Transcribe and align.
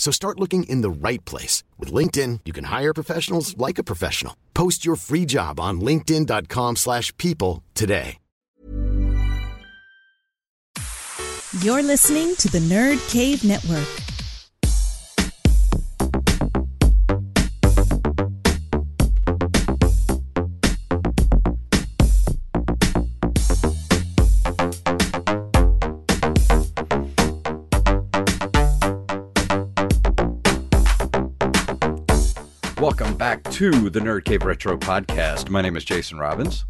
So 0.00 0.10
start 0.10 0.40
looking 0.40 0.62
in 0.64 0.80
the 0.80 0.90
right 0.90 1.22
place. 1.26 1.62
With 1.78 1.92
LinkedIn, 1.92 2.40
you 2.46 2.54
can 2.54 2.64
hire 2.64 2.94
professionals 2.94 3.56
like 3.58 3.78
a 3.78 3.84
professional. 3.84 4.34
Post 4.54 4.84
your 4.84 4.96
free 4.96 5.26
job 5.26 5.60
on 5.60 5.80
linkedin.com 5.82 6.76
slash 6.76 7.16
people 7.18 7.62
today. 7.74 8.16
You're 11.62 11.82
listening 11.82 12.36
to 12.36 12.48
the 12.48 12.60
Nerd 12.60 13.00
Cave 13.10 13.42
Network. 13.42 14.09
Back 33.20 33.44
to 33.50 33.90
the 33.90 34.00
Nerd 34.00 34.24
Cave 34.24 34.44
Retro 34.44 34.78
Podcast. 34.78 35.50
My 35.50 35.60
name 35.60 35.76
is 35.76 35.84
Jason 35.84 36.16
Robbins. 36.16 36.64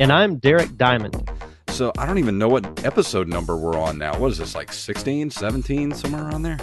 And 0.00 0.12
I'm 0.12 0.38
Derek 0.38 0.76
Diamond. 0.76 1.30
So 1.68 1.92
I 1.96 2.06
don't 2.06 2.18
even 2.18 2.38
know 2.38 2.48
what 2.48 2.84
episode 2.84 3.28
number 3.28 3.56
we're 3.56 3.78
on 3.78 3.96
now. 3.96 4.18
What 4.18 4.32
is 4.32 4.38
this, 4.38 4.56
like 4.56 4.72
16, 4.72 5.30
17, 5.30 5.94
somewhere 5.94 6.24
around 6.24 6.42
there? 6.42 6.58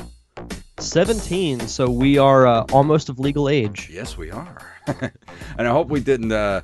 17, 0.79 1.69
so 1.69 1.89
we 1.89 2.17
are 2.17 2.47
uh, 2.47 2.65
almost 2.73 3.07
of 3.07 3.17
legal 3.17 3.47
age. 3.47 3.89
Yes, 3.89 4.17
we 4.17 4.29
are. 4.29 4.73
and 4.87 5.65
I 5.65 5.71
hope 5.71 5.87
we 5.87 6.01
didn't 6.01 6.33
uh, 6.33 6.59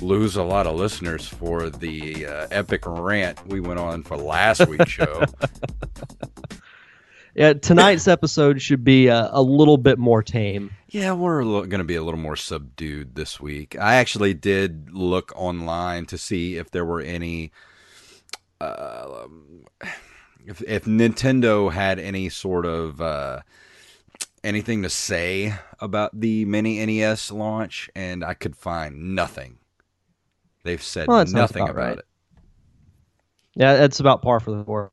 lose 0.00 0.36
a 0.36 0.44
lot 0.44 0.68
of 0.68 0.76
listeners 0.76 1.26
for 1.26 1.68
the 1.68 2.26
uh, 2.26 2.46
epic 2.52 2.82
rant 2.86 3.44
we 3.48 3.58
went 3.58 3.80
on 3.80 4.04
for 4.04 4.16
last 4.16 4.64
week's 4.68 4.92
show. 4.92 5.24
Yeah, 7.38 7.52
tonight's 7.52 8.08
episode 8.08 8.60
should 8.60 8.82
be 8.82 9.08
uh, 9.08 9.28
a 9.30 9.40
little 9.40 9.76
bit 9.76 9.96
more 9.96 10.24
tame. 10.24 10.72
Yeah, 10.88 11.12
we're 11.12 11.44
going 11.44 11.70
to 11.78 11.84
be 11.84 11.94
a 11.94 12.02
little 12.02 12.18
more 12.18 12.34
subdued 12.34 13.14
this 13.14 13.40
week. 13.40 13.78
I 13.78 13.94
actually 13.94 14.34
did 14.34 14.90
look 14.90 15.32
online 15.36 16.06
to 16.06 16.18
see 16.18 16.56
if 16.56 16.72
there 16.72 16.84
were 16.84 17.00
any. 17.00 17.52
Uh, 18.60 19.28
if, 20.44 20.62
if 20.62 20.84
Nintendo 20.86 21.70
had 21.70 22.00
any 22.00 22.28
sort 22.28 22.66
of 22.66 23.00
uh, 23.00 23.42
anything 24.42 24.82
to 24.82 24.90
say 24.90 25.54
about 25.78 26.18
the 26.18 26.44
mini 26.44 26.84
NES 26.84 27.30
launch, 27.30 27.88
and 27.94 28.24
I 28.24 28.34
could 28.34 28.56
find 28.56 29.14
nothing. 29.14 29.58
They've 30.64 30.82
said 30.82 31.06
Well, 31.06 31.24
nothing 31.26 31.62
about 31.62 31.70
about 31.70 31.86
right. 31.86 31.98
it. 31.98 32.04
Yeah, 33.54 33.84
it's 33.84 34.00
about 34.00 34.22
par 34.22 34.40
for 34.40 34.50
the 34.50 34.64
course. 34.64 34.90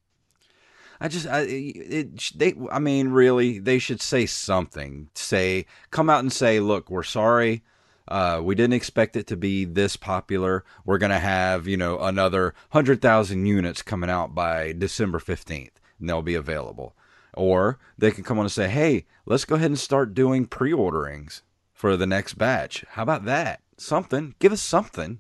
I 1.00 1.08
just, 1.08 1.28
I, 1.28 1.42
it, 1.42 2.32
they, 2.36 2.54
I 2.72 2.80
mean, 2.80 3.10
really, 3.10 3.60
they 3.60 3.80
should 3.80 4.02
say 4.02 4.26
something. 4.26 5.10
Say, 5.14 5.66
come 5.92 6.10
out 6.10 6.22
and 6.22 6.32
say, 6.32 6.60
look, 6.60 6.90
we're 6.90 7.04
sorry. 7.04 7.64
Uh, 8.08 8.40
we 8.44 8.56
didn't 8.56 8.74
expect 8.74 9.16
it 9.16 9.28
to 9.28 9.38
be 9.38 9.66
this 9.66 9.96
popular. 9.96 10.64
We're 10.86 11.00
to 11.12 11.20
have, 11.20 11.68
you 11.68 11.78
know, 11.78 12.00
another 12.00 12.54
100,000 12.72 13.46
units 13.46 13.82
coming 13.82 14.10
out 14.10 14.36
by 14.36 14.74
December 14.74 15.20
15th, 15.20 15.72
and 16.00 16.10
they'll 16.10 16.22
be 16.22 16.36
available. 16.36 16.96
Or 17.34 17.80
they 17.98 18.12
can 18.12 18.24
come 18.24 18.38
on 18.38 18.46
and 18.46 18.52
say, 18.52 18.70
hey, 18.70 19.06
let's 19.26 19.46
go 19.46 19.56
ahead 19.56 19.72
and 19.72 19.80
start 19.80 20.14
doing 20.14 20.46
pre 20.46 20.72
orderings 20.72 21.42
for 21.74 21.98
the 21.98 22.08
next 22.08 22.36
batch. 22.36 22.86
How 22.92 23.04
about 23.04 23.26
that? 23.26 23.62
Something. 23.78 24.36
Give 24.40 24.54
us 24.54 24.62
something. 24.62 25.20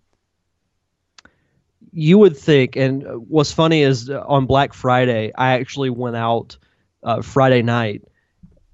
You 1.91 2.17
would 2.17 2.37
think, 2.37 2.75
and 2.75 3.05
uh, 3.05 3.11
what's 3.13 3.51
funny 3.51 3.81
is 3.81 4.09
uh, 4.09 4.23
on 4.27 4.45
Black 4.45 4.73
Friday, 4.73 5.31
I 5.37 5.53
actually 5.53 5.89
went 5.89 6.15
out 6.15 6.57
uh, 7.03 7.21
Friday 7.21 7.61
night 7.61 8.01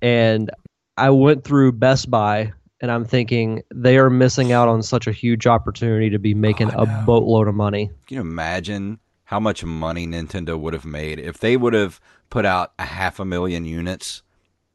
and 0.02 0.50
I 0.98 1.10
went 1.10 1.44
through 1.44 1.74
Best 1.74 2.10
Buy 2.10 2.54
and 2.80 2.92
I'm 2.92 3.06
thinking 3.06 3.62
they 3.74 3.98
are 3.98 4.10
missing 4.10 4.52
out 4.52 4.68
on 4.68 4.82
such 4.82 5.06
a 5.08 5.12
huge 5.12 5.46
opportunity 5.48 6.10
to 6.10 6.20
be 6.20 6.34
making 6.34 6.72
Oh, 6.74 6.84
a 6.84 7.04
boatload 7.06 7.48
of 7.48 7.56
money. 7.56 7.92
Can 8.08 8.16
you 8.16 8.22
imagine 8.22 9.00
how 9.26 9.40
much 9.40 9.64
money 9.64 10.08
Nintendo 10.08 10.60
would 10.60 10.74
have 10.74 10.86
made 10.86 11.20
if 11.20 11.38
they 11.38 11.58
would 11.58 11.74
have 11.74 12.00
put 12.30 12.46
out 12.46 12.74
a 12.80 12.86
half 12.86 13.20
a 13.20 13.26
million 13.26 13.66
units 13.66 14.24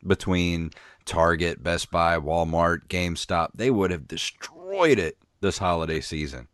between 0.07 0.71
Target, 1.05 1.63
Best 1.63 1.91
Buy, 1.91 2.17
Walmart, 2.19 2.87
GameStop? 2.89 3.49
They 3.55 3.71
would 3.71 3.91
have 3.91 4.07
destroyed 4.09 4.99
it 4.99 5.19
this 5.41 5.59
holiday 5.59 6.01
season. 6.01 6.49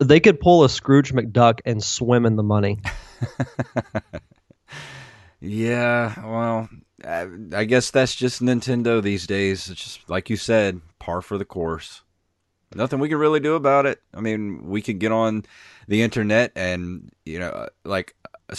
They 0.00 0.20
could 0.20 0.40
pull 0.40 0.64
a 0.64 0.68
Scrooge 0.68 1.12
McDuck 1.12 1.60
and 1.64 1.82
swim 1.82 2.26
in 2.26 2.36
the 2.36 2.42
money. 2.42 2.80
Yeah, 5.40 6.14
well, 6.26 6.68
I, 7.06 7.26
I 7.54 7.64
guess 7.64 7.90
that's 7.90 8.14
just 8.14 8.40
Nintendo 8.40 9.02
these 9.02 9.26
days. 9.26 9.68
It's 9.68 9.82
just 9.82 10.08
like 10.08 10.30
you 10.30 10.36
said, 10.36 10.80
par 10.98 11.20
for 11.20 11.36
the 11.36 11.44
course. 11.44 12.02
Nothing 12.74 12.98
we 12.98 13.10
can 13.10 13.18
really 13.18 13.40
do 13.40 13.54
about 13.54 13.84
it. 13.84 14.00
I 14.14 14.20
mean, 14.20 14.66
we 14.66 14.80
could 14.80 14.98
get 14.98 15.12
on 15.12 15.44
the 15.86 16.02
internet 16.02 16.52
and 16.56 17.12
you 17.26 17.38
know, 17.38 17.68
like 17.84 18.16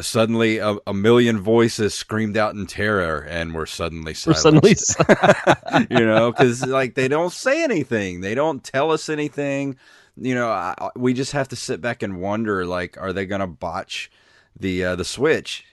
suddenly 0.00 0.58
a, 0.58 0.78
a 0.86 0.94
million 0.94 1.38
voices 1.38 1.94
screamed 1.94 2.38
out 2.38 2.54
in 2.54 2.66
terror, 2.66 3.26
and 3.28 3.54
we're 3.54 3.66
suddenly 3.66 4.12
We're 4.26 4.34
silenced. 4.34 4.96
suddenly 4.96 5.86
you 5.90 6.06
know, 6.06 6.32
because 6.32 6.64
like 6.66 6.94
they 6.94 7.08
don't 7.08 7.32
say 7.32 7.62
anything, 7.62 8.22
they 8.22 8.34
don't 8.34 8.64
tell 8.64 8.90
us 8.90 9.08
anything. 9.10 9.76
You 10.20 10.34
know, 10.34 10.48
I, 10.48 10.90
we 10.96 11.12
just 11.14 11.32
have 11.32 11.48
to 11.48 11.56
sit 11.56 11.80
back 11.80 12.02
and 12.02 12.20
wonder, 12.20 12.66
like, 12.66 13.00
are 13.00 13.12
they 13.12 13.24
going 13.24 13.40
to 13.40 13.46
botch 13.46 14.10
the 14.58 14.84
uh, 14.84 14.96
the 14.96 15.04
Switch 15.04 15.64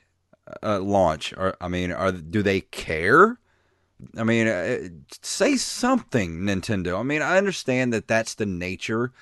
uh, 0.62 0.80
launch? 0.80 1.34
Or 1.34 1.56
I 1.60 1.68
mean, 1.68 1.92
are 1.92 2.12
do 2.12 2.44
they 2.44 2.62
care? 2.62 3.40
I 4.18 4.24
mean, 4.24 4.48
uh, 4.48 4.90
say 5.22 5.56
something, 5.56 6.42
Nintendo. 6.42 7.00
I 7.00 7.04
mean, 7.04 7.22
I 7.22 7.38
understand 7.38 7.94
that 7.94 8.08
that's 8.08 8.36
the 8.36 8.46
nature 8.46 9.14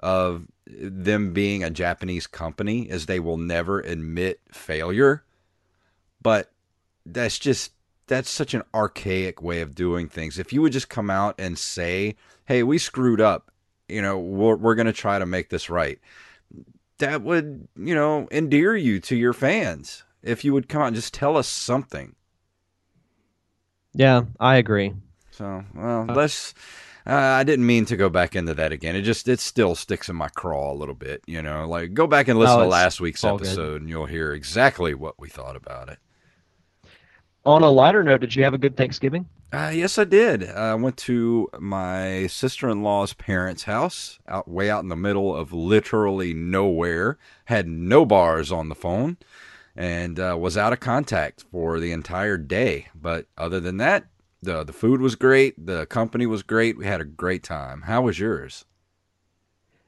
of 0.00 0.48
them 0.66 1.32
being 1.32 1.62
a 1.62 1.70
Japanese 1.70 2.26
company, 2.26 2.88
is 2.88 3.06
they 3.06 3.20
will 3.20 3.36
never 3.36 3.80
admit 3.80 4.40
failure. 4.50 5.22
But 6.20 6.50
that's 7.06 7.38
just 7.38 7.72
that's 8.08 8.30
such 8.30 8.54
an 8.54 8.62
archaic 8.74 9.40
way 9.42 9.60
of 9.60 9.74
doing 9.74 10.08
things. 10.08 10.38
If 10.38 10.52
you 10.52 10.62
would 10.62 10.72
just 10.72 10.88
come 10.88 11.10
out 11.10 11.36
and 11.38 11.56
say, 11.58 12.16
"Hey, 12.46 12.62
we 12.62 12.78
screwed 12.78 13.20
up," 13.20 13.51
you 13.92 14.02
know, 14.02 14.18
we're, 14.18 14.56
we're 14.56 14.74
going 14.74 14.86
to 14.86 14.92
try 14.92 15.18
to 15.18 15.26
make 15.26 15.50
this 15.50 15.70
right. 15.70 15.98
That 16.98 17.22
would, 17.22 17.68
you 17.76 17.94
know, 17.94 18.28
endear 18.30 18.74
you 18.76 19.00
to 19.00 19.16
your 19.16 19.32
fans 19.32 20.04
if 20.22 20.44
you 20.44 20.52
would 20.52 20.68
come 20.68 20.82
out 20.82 20.86
and 20.88 20.96
just 20.96 21.12
tell 21.14 21.36
us 21.36 21.48
something. 21.48 22.14
Yeah, 23.94 24.22
I 24.40 24.56
agree. 24.56 24.94
So, 25.32 25.64
well, 25.74 26.06
let's. 26.06 26.54
Uh, 27.04 27.14
I 27.14 27.42
didn't 27.42 27.66
mean 27.66 27.84
to 27.86 27.96
go 27.96 28.08
back 28.08 28.36
into 28.36 28.54
that 28.54 28.70
again. 28.72 28.94
It 28.94 29.02
just 29.02 29.26
it 29.26 29.40
still 29.40 29.74
sticks 29.74 30.08
in 30.08 30.14
my 30.14 30.28
craw 30.28 30.72
a 30.72 30.74
little 30.74 30.94
bit, 30.94 31.22
you 31.26 31.42
know. 31.42 31.68
Like 31.68 31.94
go 31.94 32.06
back 32.06 32.28
and 32.28 32.38
listen 32.38 32.60
Oh, 32.60 32.62
to 32.62 32.68
last 32.68 33.00
week's 33.00 33.24
all 33.24 33.38
good. 33.38 33.48
episode, 33.48 33.80
and 33.80 33.90
you'll 33.90 34.06
hear 34.06 34.32
exactly 34.32 34.94
what 34.94 35.18
we 35.18 35.28
thought 35.28 35.56
about 35.56 35.88
it. 35.88 35.98
On 37.44 37.62
a 37.62 37.70
lighter 37.70 38.04
note, 38.04 38.20
did 38.20 38.36
you 38.36 38.44
have 38.44 38.54
a 38.54 38.58
good 38.58 38.76
Thanksgiving? 38.76 39.28
Uh, 39.52 39.72
yes, 39.74 39.98
I 39.98 40.04
did. 40.04 40.48
I 40.48 40.74
went 40.76 40.96
to 40.98 41.48
my 41.58 42.26
sister 42.28 42.70
in 42.70 42.82
law's 42.82 43.12
parents' 43.12 43.64
house, 43.64 44.18
out 44.28 44.48
way 44.48 44.70
out 44.70 44.82
in 44.82 44.88
the 44.88 44.96
middle 44.96 45.34
of 45.34 45.52
literally 45.52 46.32
nowhere. 46.32 47.18
Had 47.46 47.66
no 47.68 48.06
bars 48.06 48.52
on 48.52 48.68
the 48.68 48.74
phone, 48.74 49.18
and 49.76 50.20
uh, 50.20 50.36
was 50.38 50.56
out 50.56 50.72
of 50.72 50.80
contact 50.80 51.44
for 51.50 51.80
the 51.80 51.92
entire 51.92 52.38
day. 52.38 52.86
But 52.94 53.26
other 53.36 53.60
than 53.60 53.76
that, 53.78 54.06
the 54.40 54.62
the 54.62 54.72
food 54.72 55.00
was 55.00 55.16
great. 55.16 55.66
The 55.66 55.84
company 55.86 56.26
was 56.26 56.42
great. 56.42 56.78
We 56.78 56.86
had 56.86 57.00
a 57.00 57.04
great 57.04 57.42
time. 57.42 57.82
How 57.82 58.02
was 58.02 58.20
yours? 58.20 58.64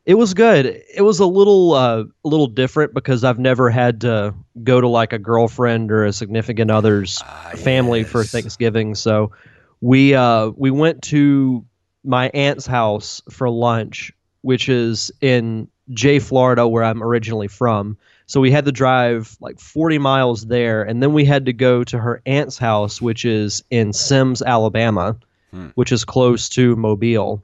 It 0.07 0.15
was 0.15 0.35
good. 0.35 0.67
It 0.95 1.01
was 1.03 1.19
a 1.19 1.27
little 1.27 1.73
uh, 1.73 2.05
a 2.25 2.29
little 2.29 2.47
different 2.47 2.93
because 2.93 3.25
I've 3.25 3.39
never 3.39 3.71
had 3.71 4.03
to 4.03 4.35
go 4.63 4.81
to 4.81 4.89
like 4.89 5.13
a 5.15 5.19
girlfriend 5.19 5.91
or 5.91 6.05
a 6.05 6.13
significant 6.13 6.71
other's 6.71 7.23
Ah, 7.25 7.53
family 7.57 8.05
for. 8.05 8.23
Thanksgiving. 8.25 8.95
So 8.95 9.33
we 9.81 10.15
uh, 10.15 10.49
we 10.57 10.71
went 10.71 11.01
to 11.05 11.65
my 12.05 12.29
aunt's 12.35 12.67
house 12.67 13.23
for 13.31 13.49
lunch, 13.49 14.13
which 14.43 14.69
is 14.69 15.11
in 15.23 15.69
Jay, 15.91 16.19
Florida, 16.19 16.69
where 16.69 16.85
I'm 16.85 17.03
originally 17.03 17.49
from. 17.49 17.97
So 18.27 18.41
we 18.41 18.51
had 18.51 18.65
to 18.67 18.73
drive 18.73 19.37
like 19.41 19.59
40 19.59 19.99
miles 19.99 20.47
there, 20.47 20.83
and 20.83 21.03
then 21.03 21.13
we 21.15 21.25
had 21.25 21.47
to 21.47 21.53
go 21.55 21.83
to 21.85 21.99
her 21.99 22.21
aunt's 22.27 22.59
house, 22.59 23.01
which 23.01 23.25
is 23.25 23.63
in 23.71 23.93
Sims, 23.95 24.43
Alabama, 24.43 25.17
Hmm. 25.51 25.69
which 25.77 25.93
is 25.93 26.05
close 26.05 26.49
to 26.51 26.75
Mobile. 26.77 27.43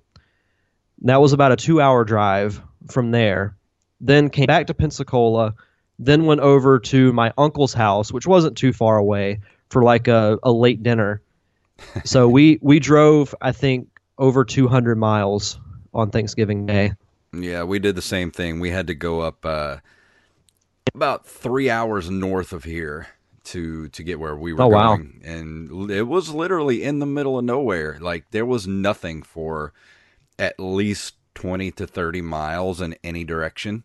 That 1.02 1.20
was 1.20 1.32
about 1.32 1.52
a 1.52 1.56
two-hour 1.56 2.04
drive 2.04 2.60
from 2.90 3.10
there. 3.10 3.56
Then 4.00 4.30
came 4.30 4.46
back 4.46 4.66
to 4.68 4.74
Pensacola, 4.74 5.54
then 5.98 6.24
went 6.26 6.40
over 6.40 6.78
to 6.78 7.12
my 7.12 7.32
uncle's 7.38 7.72
house, 7.74 8.12
which 8.12 8.26
wasn't 8.26 8.56
too 8.56 8.72
far 8.72 8.96
away, 8.96 9.40
for 9.70 9.82
like 9.82 10.08
a, 10.08 10.38
a 10.42 10.52
late 10.52 10.82
dinner. 10.82 11.20
so 12.04 12.28
we 12.36 12.58
we 12.62 12.78
drove, 12.80 13.34
I 13.40 13.52
think, 13.52 13.88
over 14.18 14.44
200 14.44 14.96
miles 14.98 15.58
on 15.94 16.10
Thanksgiving 16.10 16.66
Day. 16.66 16.92
Yeah, 17.32 17.62
we 17.64 17.78
did 17.78 17.94
the 17.94 18.02
same 18.02 18.30
thing. 18.30 18.58
We 18.60 18.70
had 18.70 18.88
to 18.88 18.94
go 18.94 19.20
up 19.20 19.44
uh, 19.46 19.76
about 20.94 21.26
three 21.26 21.70
hours 21.70 22.10
north 22.10 22.52
of 22.52 22.64
here 22.64 23.06
to 23.44 23.88
to 23.88 24.02
get 24.02 24.20
where 24.20 24.36
we 24.36 24.52
were 24.52 24.62
Oh, 24.62 24.68
wow. 24.68 24.98
and 25.24 25.90
it 25.90 26.02
was 26.02 26.30
literally 26.30 26.82
in 26.82 26.98
the 26.98 27.06
middle 27.06 27.38
of 27.38 27.44
nowhere. 27.44 27.98
Like 28.00 28.30
there 28.32 28.44
was 28.46 28.66
nothing 28.66 29.22
for 29.22 29.72
at 30.40 30.58
least 30.58 31.14
twenty 31.34 31.70
to 31.72 31.86
thirty 31.86 32.20
miles 32.22 32.80
in 32.80 32.96
any 33.04 33.22
direction. 33.24 33.84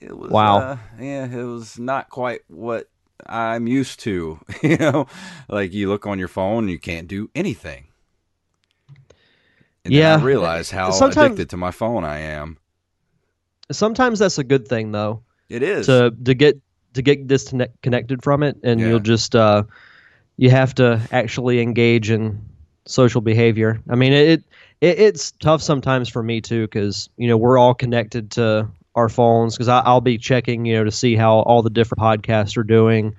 It 0.00 0.16
was 0.16 0.30
Wow. 0.30 0.58
uh, 0.58 0.76
yeah, 1.00 1.26
it 1.26 1.44
was 1.44 1.78
not 1.78 2.08
quite 2.08 2.40
what 2.48 2.88
I'm 3.26 3.66
used 3.66 4.00
to. 4.00 4.40
You 4.62 4.76
know, 4.78 5.06
like 5.48 5.72
you 5.72 5.88
look 5.88 6.06
on 6.06 6.18
your 6.18 6.28
phone, 6.28 6.68
you 6.68 6.78
can't 6.78 7.06
do 7.08 7.30
anything. 7.34 7.86
And 9.84 9.94
then 9.94 10.00
Yeah. 10.00 10.16
I 10.16 10.22
realize 10.22 10.70
how 10.70 10.90
Sometimes- 10.90 11.26
addicted 11.34 11.50
to 11.50 11.56
my 11.56 11.70
phone 11.70 12.04
I 12.04 12.18
am. 12.18 12.58
Sometimes 13.70 14.18
that's 14.18 14.38
a 14.38 14.44
good 14.44 14.66
thing 14.68 14.92
though. 14.92 15.22
It 15.48 15.62
is. 15.62 15.86
to 15.86 16.10
to 16.24 16.34
get 16.34 16.58
to 16.94 17.02
get 17.02 17.26
disconnected 17.26 18.22
from 18.22 18.42
it 18.42 18.56
and 18.62 18.80
Yeah. 18.80 18.88
you'll 18.88 19.00
just 19.00 19.34
uh 19.36 19.64
you 20.36 20.50
have 20.50 20.74
to 20.76 21.00
actually 21.12 21.60
engage 21.60 22.10
in 22.10 22.40
social 22.88 23.20
behavior 23.20 23.80
i 23.90 23.94
mean 23.94 24.12
it, 24.12 24.42
it 24.80 24.98
it's 24.98 25.32
tough 25.32 25.60
sometimes 25.62 26.08
for 26.08 26.22
me 26.22 26.40
too 26.40 26.62
because 26.66 27.08
you 27.16 27.28
know 27.28 27.36
we're 27.36 27.58
all 27.58 27.74
connected 27.74 28.30
to 28.30 28.66
our 28.94 29.08
phones 29.08 29.54
because 29.54 29.68
i'll 29.68 30.00
be 30.00 30.16
checking 30.18 30.64
you 30.64 30.74
know 30.74 30.84
to 30.84 30.90
see 30.90 31.14
how 31.14 31.40
all 31.40 31.62
the 31.62 31.70
different 31.70 32.00
podcasts 32.00 32.56
are 32.56 32.64
doing 32.64 33.14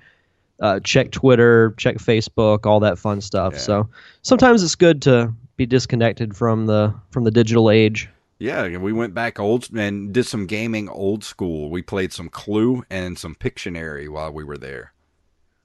uh, 0.60 0.80
check 0.80 1.10
twitter 1.10 1.72
check 1.78 1.96
facebook 1.96 2.66
all 2.66 2.80
that 2.80 2.98
fun 2.98 3.20
stuff 3.20 3.52
Yeah. 3.54 3.58
so 3.60 3.88
sometimes 4.22 4.62
it's 4.62 4.74
good 4.74 5.00
to 5.02 5.32
be 5.56 5.66
disconnected 5.66 6.36
from 6.36 6.66
the 6.66 6.92
from 7.10 7.24
the 7.24 7.30
digital 7.30 7.70
age 7.70 8.08
Yeah, 8.38 8.64
and 8.64 8.82
we 8.82 8.92
went 8.92 9.12
back 9.14 9.38
old 9.38 9.68
and 9.76 10.12
did 10.14 10.24
some 10.24 10.46
gaming 10.46 10.88
old 10.88 11.22
school. 11.22 11.68
We 11.68 11.82
played 11.82 12.12
some 12.14 12.30
Clue 12.30 12.82
and 12.88 13.18
some 13.18 13.34
Pictionary 13.34 14.08
while 14.08 14.32
we 14.32 14.42
were 14.44 14.56
there. 14.56 14.94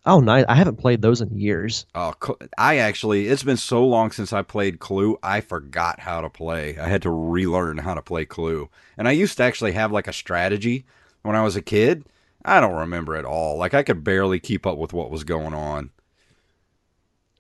Oh 0.06 0.20
nice 0.20 0.46
i 0.48 0.56
haven't 0.56 0.78
played 0.78 1.02
those 1.02 1.22
in 1.22 1.38
years 1.38 1.86
Oh, 1.96 2.14
I 2.58 2.78
actually, 2.78 3.28
it's 3.28 3.44
been 3.44 3.58
so 3.58 3.86
long 3.86 4.12
since 4.12 4.34
I 4.34 4.42
played 4.42 4.80
Clue, 4.80 5.18
I 5.24 5.42
forgot 5.42 6.00
how 6.02 6.22
to 6.22 6.30
play. 6.30 6.78
I 6.78 6.88
had 6.88 7.02
to 7.04 7.10
relearn 7.12 7.78
how 7.78 7.94
to 7.94 8.02
play 8.02 8.26
Clue. 8.26 8.70
And 8.98 9.08
I 9.08 9.12
used 9.12 9.38
to 9.38 9.44
actually 9.44 9.72
have 9.74 9.92
like 9.92 10.08
a 10.08 10.14
strategy 10.14 10.86
when 11.24 11.36
I 11.36 11.44
was 11.44 11.56
a 11.56 11.62
kid. 11.62 12.06
I 12.44 12.60
don't 12.60 12.76
remember 12.76 13.16
at 13.16 13.26
all. 13.26 13.58
Like 13.58 13.74
I 13.74 13.84
could 13.84 14.04
barely 14.04 14.40
keep 14.40 14.66
up 14.68 14.78
with 14.78 14.94
what 14.94 15.10
was 15.12 15.24
going 15.24 15.54
on. 15.54 15.92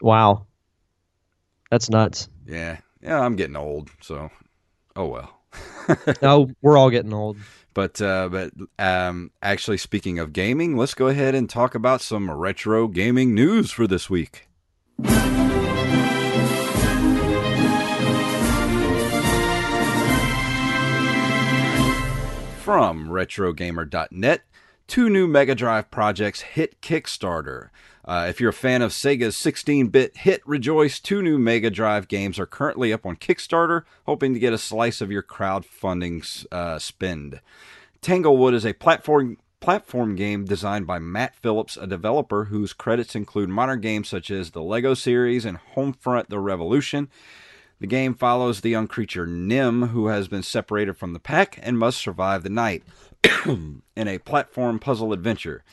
wow 0.01 0.45
that's 1.69 1.89
nuts 1.89 2.29
Yeah, 2.45 2.77
yeah, 3.01 3.19
I'm 3.19 3.35
getting 3.35 3.55
old, 3.55 3.89
so 4.01 4.29
oh 4.95 5.07
well. 5.07 5.41
oh 6.23 6.49
we're 6.61 6.77
all 6.77 6.89
getting 6.89 7.13
old 7.13 7.37
But 7.75 8.01
uh, 8.01 8.29
but 8.29 8.53
um, 8.79 9.31
actually, 9.43 9.77
speaking 9.77 10.17
of 10.17 10.31
gaming, 10.31 10.77
let's 10.77 10.93
go 10.93 11.07
ahead 11.07 11.35
and 11.35 11.49
talk 11.49 11.75
about 11.75 12.01
some 12.01 12.31
retro 12.31 12.87
gaming 12.87 13.35
news 13.35 13.69
for 13.69 13.85
this 13.85 14.09
week. 14.09 14.47
From 22.63 23.09
RetroGamer.net, 23.09 24.41
two 24.87 25.09
new 25.09 25.27
Mega 25.27 25.53
Drive 25.53 25.91
projects 25.91 26.41
hit 26.41 26.79
Kickstarter. 26.81 27.69
Uh, 28.05 28.27
if 28.29 28.39
you're 28.39 28.51
a 28.51 28.53
fan 28.53 28.83
of 28.83 28.91
Sega's 28.91 29.35
16 29.35 29.87
bit 29.87 30.15
hit 30.17 30.41
Rejoice, 30.45 30.99
two 30.99 31.23
new 31.23 31.39
Mega 31.39 31.71
Drive 31.71 32.07
games 32.07 32.37
are 32.37 32.45
currently 32.45 32.93
up 32.93 33.05
on 33.05 33.15
Kickstarter, 33.15 33.83
hoping 34.05 34.33
to 34.33 34.39
get 34.39 34.53
a 34.53 34.59
slice 34.59 35.01
of 35.01 35.11
your 35.11 35.23
crowdfunding 35.23 36.45
uh, 36.51 36.77
spend. 36.77 37.41
Tanglewood 38.05 38.53
is 38.53 38.67
a 38.67 38.73
platform 38.73 39.37
platform 39.59 40.15
game 40.15 40.45
designed 40.45 40.85
by 40.85 40.99
Matt 40.99 41.35
Phillips, 41.35 41.75
a 41.75 41.87
developer 41.87 42.45
whose 42.45 42.71
credits 42.71 43.15
include 43.15 43.49
modern 43.49 43.81
games 43.81 44.07
such 44.09 44.29
as 44.29 44.51
the 44.51 44.61
Lego 44.61 44.93
series 44.93 45.43
and 45.43 45.57
Homefront: 45.73 46.27
The 46.27 46.37
Revolution. 46.37 47.09
The 47.79 47.87
game 47.87 48.13
follows 48.13 48.61
the 48.61 48.69
young 48.69 48.87
creature 48.87 49.25
Nymn, 49.25 49.87
who 49.87 50.05
has 50.09 50.27
been 50.27 50.43
separated 50.43 50.97
from 50.97 51.13
the 51.13 51.19
pack 51.19 51.57
and 51.63 51.79
must 51.79 51.97
survive 51.97 52.43
the 52.43 52.51
night 52.51 52.83
in 53.47 53.81
a 53.97 54.19
platform 54.19 54.77
puzzle 54.77 55.11
adventure. 55.11 55.63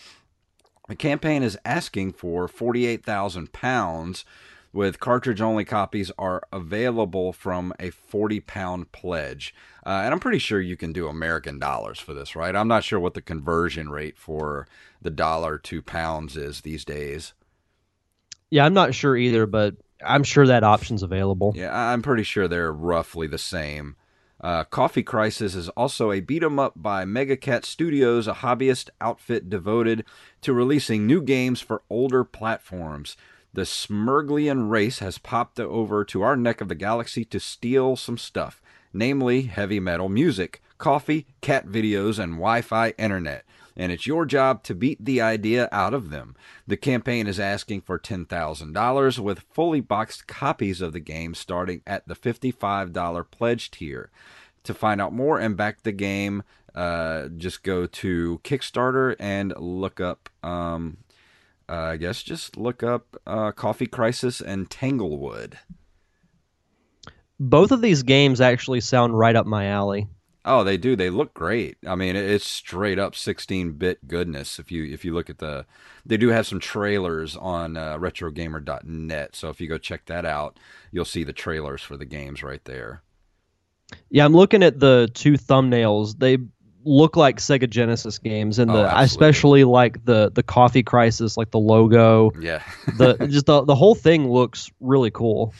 The 0.89 0.97
campaign 0.97 1.43
is 1.43 1.59
asking 1.67 2.15
for 2.15 2.49
forty-eight 2.49 3.05
thousand 3.05 3.53
pounds, 3.53 4.25
with 4.73 5.01
cartridge-only 5.01 5.65
copies 5.65 6.11
are 6.19 6.43
available 6.53 7.33
from 7.33 7.75
a 7.79 7.91
forty-pound 7.91 8.91
pledge. 8.93 9.55
Uh, 9.85 10.03
and 10.05 10.13
I'm 10.15 10.21
pretty 10.21 10.39
sure 10.39 10.61
you 10.61 10.77
can 10.77 10.93
do 10.93 11.09
American 11.09 11.59
dollars 11.59 11.99
for 11.99 12.15
this, 12.15 12.35
right? 12.35 12.57
I'm 12.57 12.69
not 12.69 12.85
sure 12.85 13.01
what 13.01 13.15
the 13.15 13.21
conversion 13.21 13.91
rate 13.91 14.17
for 14.17 14.67
the 15.01 15.11
dollar 15.11 15.59
to 15.59 15.83
pounds 15.83 16.37
is 16.37 16.61
these 16.61 16.85
days. 16.85 17.35
Yeah, 18.51 18.65
I'm 18.65 18.75
not 18.75 18.95
sure 18.95 19.17
either, 19.17 19.47
but 19.47 19.77
I'm 20.05 20.25
sure 20.25 20.47
that 20.47 20.65
option's 20.65 21.03
available. 21.03 21.53
Yeah, 21.57 21.75
I'm 21.75 22.03
pretty 22.03 22.23
sure 22.23 22.49
they're 22.49 22.73
roughly 22.73 23.27
the 23.27 23.39
same. 23.39 23.97
Uh, 24.41 24.65
Coffee 24.65 25.05
Crisis 25.05 25.55
is 25.55 25.69
also 25.71 26.11
a 26.11 26.21
beat 26.21 26.43
'em 26.43 26.59
up 26.59 26.73
by 26.75 27.05
Megacat 27.05 27.65
Studios, 27.65 28.27
a 28.27 28.35
hobbyist 28.35 28.91
outfit 29.01 29.49
devoted 29.49 30.05
to 30.41 30.53
releasing 30.53 31.07
new 31.07 31.23
games 31.23 31.61
for 31.61 31.83
older 31.89 32.25
platforms. 32.25 33.17
The 33.55 33.63
Smurglian 33.63 34.71
race 34.71 35.01
has 35.01 35.19
popped 35.19 35.61
over 35.61 36.05
to 36.07 36.23
our 36.23 36.37
neck 36.37 36.63
of 36.63 36.69
the 36.69 36.75
galaxy 36.75 37.25
to 37.27 37.39
steal 37.39 37.97
some 37.97 38.17
stuff, 38.17 38.63
namely 38.95 39.43
heavy 39.43 39.79
metal 39.79 40.09
music, 40.09 40.63
coffee, 40.79 41.27
cat 41.43 41.67
videos, 41.67 42.19
and 42.19 42.35
Wi 42.35 42.63
Fi 42.63 42.95
internet. 42.99 43.45
And 43.77 43.93
it's 43.93 44.07
your 44.07 44.25
job 44.25 44.63
to 44.65 44.75
beat 44.75 45.05
the 45.05 45.21
idea 45.21 45.69
out 45.71 45.93
of 45.93 46.11
them. 46.11 46.35
The 46.67 46.79
campaign 46.79 47.27
is 47.27 47.39
asking 47.41 47.83
for 47.83 47.99
$10,000 47.99 49.19
with 49.19 49.41
fully 49.41 49.81
boxed 49.81 50.27
copies 50.27 50.81
of 50.81 50.93
the 50.93 51.01
game 51.01 51.35
starting 51.35 51.83
at 51.87 52.07
the 52.09 52.15
$55 52.15 53.31
pledge 53.31 53.71
tier. 53.71 54.11
To 54.65 54.75
find 54.75 55.01
out 55.01 55.13
more 55.13 55.39
and 55.39 55.57
back 55.57 55.83
the 55.83 55.93
game, 55.93 56.43
uh, 56.75 57.29
just 57.29 57.63
go 57.63 57.87
to 57.87 58.41
Kickstarter 58.45 59.17
and 59.19 59.53
look 59.59 60.01
up, 60.01 60.29
um, 60.43 60.99
uh, 61.73 61.93
I 61.93 61.97
guess, 61.97 62.23
just 62.23 62.57
look 62.59 62.83
up 62.83 63.17
uh, 63.27 63.53
Coffee 63.53 63.87
Crisis 63.87 64.43
and 64.43 64.69
Tanglewood. 64.69 65.59
both 67.41 67.73
of 67.73 67.81
these 67.81 68.03
games 68.03 68.41
actually 68.41 68.81
sound 68.81 69.19
right 69.19 69.35
up 69.35 69.47
my 69.47 69.67
alley. 69.67 70.07
Oh, 70.45 70.65
they 70.65 70.77
do. 70.77 70.97
They 70.97 71.09
look 71.11 71.35
great. 71.35 71.77
I 71.87 71.95
mean, 71.95 72.17
it's 72.17 72.47
straight 72.47 72.99
up 72.99 73.15
16-bit 73.15 74.09
goodness. 74.09 74.59
If 74.59 74.73
you 74.73 74.85
if 74.85 75.05
you 75.05 75.15
look 75.15 75.31
at 75.31 75.39
the, 75.39 75.67
they 76.05 76.17
do 76.17 76.29
have 76.31 76.49
some 76.49 76.59
trailers 76.61 77.37
on 77.37 77.77
uh, 77.77 77.97
RetroGamer.net. 77.99 79.37
So 79.37 79.51
if 79.51 79.61
you 79.61 79.69
go 79.69 79.79
check 79.79 80.07
that 80.07 80.27
out, 80.27 80.59
you'll 80.91 81.05
see 81.05 81.23
the 81.25 81.33
trailers 81.33 81.81
for 81.81 81.97
the 81.97 82.05
games 82.05 82.43
right 82.43 82.65
there. 82.65 83.03
Yeah, 84.11 84.25
I'm 84.25 84.35
looking 84.35 84.65
at 84.65 84.81
the 84.81 85.09
two 85.15 85.35
thumbnails. 85.35 86.19
They 86.19 86.39
look 86.85 87.17
like 87.17 87.39
Sega 87.39 87.69
Genesis 87.69 88.19
games, 88.19 88.59
and 88.59 88.71
Oh, 88.71 88.75
the 88.75 88.83
I 88.83 89.03
especially 89.05 89.65
like 89.65 90.05
the 90.05 90.31
the 90.33 90.43
Coffee 90.43 90.83
Crisis, 90.83 91.37
like 91.37 91.51
the 91.51 91.59
logo. 91.59 92.33
Yeah. 92.41 92.63
The 92.99 93.27
just 93.29 93.47
the 93.47 93.65
the 93.65 93.75
whole 93.75 93.95
thing 93.95 94.31
looks 94.31 94.71
really 94.81 95.11
cool. 95.11 95.55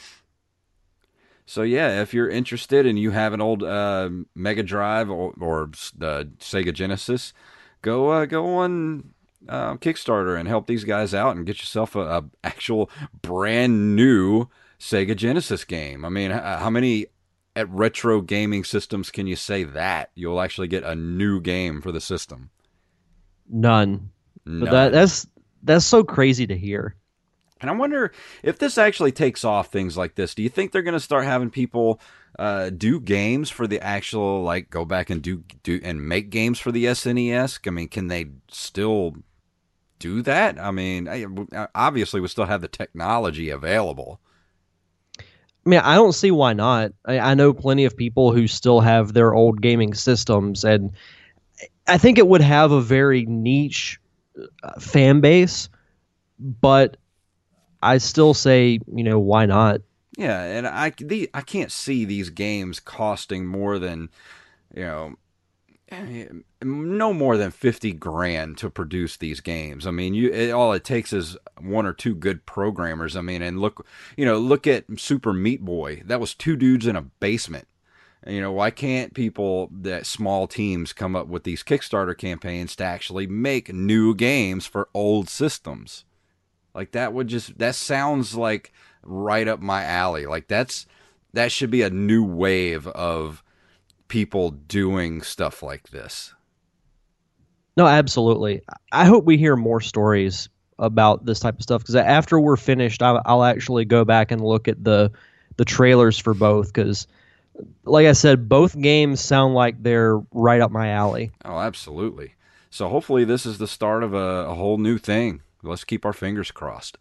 So 1.45 1.61
yeah, 1.61 2.01
if 2.01 2.13
you're 2.13 2.29
interested 2.29 2.85
and 2.85 2.97
you 2.97 3.11
have 3.11 3.33
an 3.33 3.41
old 3.41 3.63
uh, 3.63 4.09
Mega 4.33 4.63
Drive 4.63 5.09
or, 5.09 5.33
or 5.39 5.69
the 5.97 6.29
Sega 6.39 6.73
Genesis, 6.73 7.33
go 7.81 8.09
uh, 8.09 8.25
go 8.25 8.55
on 8.57 9.13
uh, 9.49 9.75
Kickstarter 9.75 10.39
and 10.39 10.47
help 10.47 10.67
these 10.67 10.83
guys 10.83 11.13
out 11.13 11.35
and 11.35 11.45
get 11.45 11.59
yourself 11.59 11.95
a, 11.95 11.99
a 11.99 12.23
actual 12.43 12.89
brand 13.21 13.95
new 13.95 14.47
Sega 14.79 15.15
Genesis 15.15 15.63
game. 15.65 16.05
I 16.05 16.09
mean, 16.09 16.31
how 16.31 16.69
many 16.69 17.07
at 17.55 17.69
retro 17.69 18.21
gaming 18.21 18.63
systems 18.63 19.11
can 19.11 19.27
you 19.27 19.35
say 19.35 19.63
that 19.63 20.11
you'll 20.15 20.41
actually 20.41 20.67
get 20.67 20.83
a 20.83 20.95
new 20.95 21.39
game 21.39 21.81
for 21.81 21.91
the 21.91 22.01
system? 22.01 22.49
None. 23.47 24.11
But 24.45 24.71
that 24.71 24.91
that's 24.91 25.27
that's 25.61 25.85
so 25.85 26.03
crazy 26.03 26.47
to 26.47 26.57
hear. 26.57 26.95
And 27.61 27.69
I 27.69 27.73
wonder 27.73 28.11
if 28.43 28.59
this 28.59 28.77
actually 28.77 29.13
takes 29.13 29.45
off 29.45 29.71
things 29.71 29.95
like 29.95 30.15
this. 30.15 30.35
Do 30.35 30.43
you 30.43 30.49
think 30.49 30.71
they're 30.71 30.81
going 30.81 30.95
to 30.95 30.99
start 30.99 31.23
having 31.23 31.49
people 31.49 32.01
uh, 32.37 32.71
do 32.71 32.99
games 32.99 33.49
for 33.49 33.67
the 33.67 33.79
actual 33.79 34.43
like 34.43 34.69
go 34.69 34.83
back 34.83 35.09
and 35.09 35.21
do 35.21 35.43
do 35.63 35.79
and 35.81 36.05
make 36.05 36.29
games 36.29 36.59
for 36.59 36.73
the 36.73 36.85
SNES? 36.85 37.65
I 37.65 37.69
mean, 37.69 37.87
can 37.87 38.07
they 38.07 38.25
still 38.49 39.15
do 39.99 40.21
that? 40.23 40.59
I 40.59 40.71
mean, 40.71 41.47
obviously 41.73 42.19
we 42.19 42.27
still 42.27 42.45
have 42.45 42.59
the 42.59 42.67
technology 42.67 43.49
available. 43.49 44.19
I 45.65 45.69
mean, 45.69 45.79
I 45.79 45.95
don't 45.95 46.13
see 46.13 46.31
why 46.31 46.53
not. 46.53 46.91
I, 47.05 47.19
I 47.19 47.33
know 47.35 47.53
plenty 47.53 47.85
of 47.85 47.95
people 47.95 48.33
who 48.33 48.47
still 48.47 48.81
have 48.81 49.13
their 49.13 49.33
old 49.33 49.61
gaming 49.61 49.93
systems, 49.93 50.63
and 50.63 50.91
I 51.87 51.97
think 51.97 52.17
it 52.17 52.27
would 52.27 52.41
have 52.41 52.71
a 52.71 52.81
very 52.81 53.25
niche 53.25 53.99
uh, 54.63 54.79
fan 54.79 55.21
base. 55.21 55.69
But 56.39 56.97
I 57.81 57.99
still 57.99 58.33
say, 58.33 58.79
you 58.93 59.03
know, 59.03 59.19
why 59.19 59.45
not? 59.45 59.81
Yeah, 60.17 60.43
and 60.43 60.67
I 60.67 60.91
the, 60.91 61.29
I 61.33 61.41
can't 61.41 61.71
see 61.71 62.05
these 62.05 62.29
games 62.29 62.79
costing 62.79 63.45
more 63.45 63.79
than 63.79 64.09
you 64.75 64.83
know 64.83 65.15
no 66.61 67.13
more 67.13 67.37
than 67.37 67.51
50 67.51 67.93
grand 67.93 68.57
to 68.59 68.69
produce 68.69 69.17
these 69.17 69.41
games. 69.41 69.85
I 69.85 69.91
mean, 69.91 70.13
you 70.13 70.31
it, 70.31 70.51
all 70.51 70.73
it 70.73 70.83
takes 70.83 71.13
is 71.13 71.37
one 71.59 71.85
or 71.85 71.93
two 71.93 72.15
good 72.15 72.45
programmers. 72.45 73.15
I 73.15 73.21
mean, 73.21 73.41
and 73.41 73.59
look, 73.59 73.85
you 74.17 74.25
know, 74.25 74.37
look 74.37 74.67
at 74.67 74.85
Super 74.99 75.33
Meat 75.33 75.63
Boy. 75.63 76.01
That 76.05 76.19
was 76.19 76.33
two 76.33 76.55
dudes 76.55 76.87
in 76.87 76.95
a 76.95 77.01
basement. 77.01 77.67
You 78.25 78.39
know, 78.39 78.53
why 78.53 78.71
can't 78.71 79.13
people 79.13 79.69
that 79.81 80.05
small 80.05 80.47
teams 80.47 80.93
come 80.93 81.15
up 81.15 81.27
with 81.27 81.43
these 81.43 81.63
Kickstarter 81.63 82.17
campaigns 82.17 82.75
to 82.77 82.85
actually 82.85 83.27
make 83.27 83.73
new 83.73 84.15
games 84.15 84.65
for 84.65 84.87
old 84.93 85.27
systems? 85.27 86.05
Like 86.73 86.91
that 86.91 87.13
would 87.13 87.27
just 87.27 87.57
that 87.59 87.75
sounds 87.75 88.35
like 88.35 88.71
right 89.03 89.47
up 89.47 89.59
my 89.59 89.83
alley. 89.83 90.25
Like 90.25 90.47
that's 90.47 90.85
that 91.33 91.51
should 91.51 91.69
be 91.69 91.81
a 91.81 91.89
new 91.89 92.23
wave 92.23 92.87
of 92.87 93.42
people 94.13 94.51
doing 94.51 95.23
stuff 95.23 95.63
like 95.63 95.89
this. 95.89 96.35
No, 97.75 97.87
absolutely. 97.87 98.61
I 98.91 99.05
hope 99.05 99.25
we 99.25 99.39
hear 99.39 99.55
more 99.55 99.81
stories 99.81 100.49
about 100.77 101.25
this 101.25 101.39
type 101.39 101.55
of 101.55 101.63
stuff 101.63 101.81
because 101.81 101.95
after 101.95 102.39
we're 102.39 102.55
finished, 102.55 103.01
I'll, 103.01 103.23
I'll 103.25 103.43
actually 103.43 103.85
go 103.85 104.05
back 104.05 104.29
and 104.29 104.39
look 104.39 104.67
at 104.67 104.83
the 104.83 105.11
the 105.57 105.65
trailers 105.65 106.19
for 106.19 106.35
both 106.35 106.71
because, 106.71 107.07
like 107.85 108.05
I 108.05 108.11
said, 108.11 108.47
both 108.47 108.79
games 108.79 109.19
sound 109.19 109.55
like 109.55 109.81
they're 109.81 110.19
right 110.31 110.61
up 110.61 110.69
my 110.69 110.89
alley. 110.89 111.31
Oh, 111.43 111.57
absolutely. 111.57 112.35
So 112.69 112.89
hopefully 112.89 113.25
this 113.25 113.47
is 113.47 113.57
the 113.57 113.67
start 113.67 114.03
of 114.03 114.13
a, 114.13 114.45
a 114.49 114.53
whole 114.53 114.77
new 114.77 114.99
thing. 114.99 115.41
Let's 115.63 115.83
keep 115.83 116.05
our 116.05 116.13
fingers 116.13 116.51
crossed. 116.51 116.99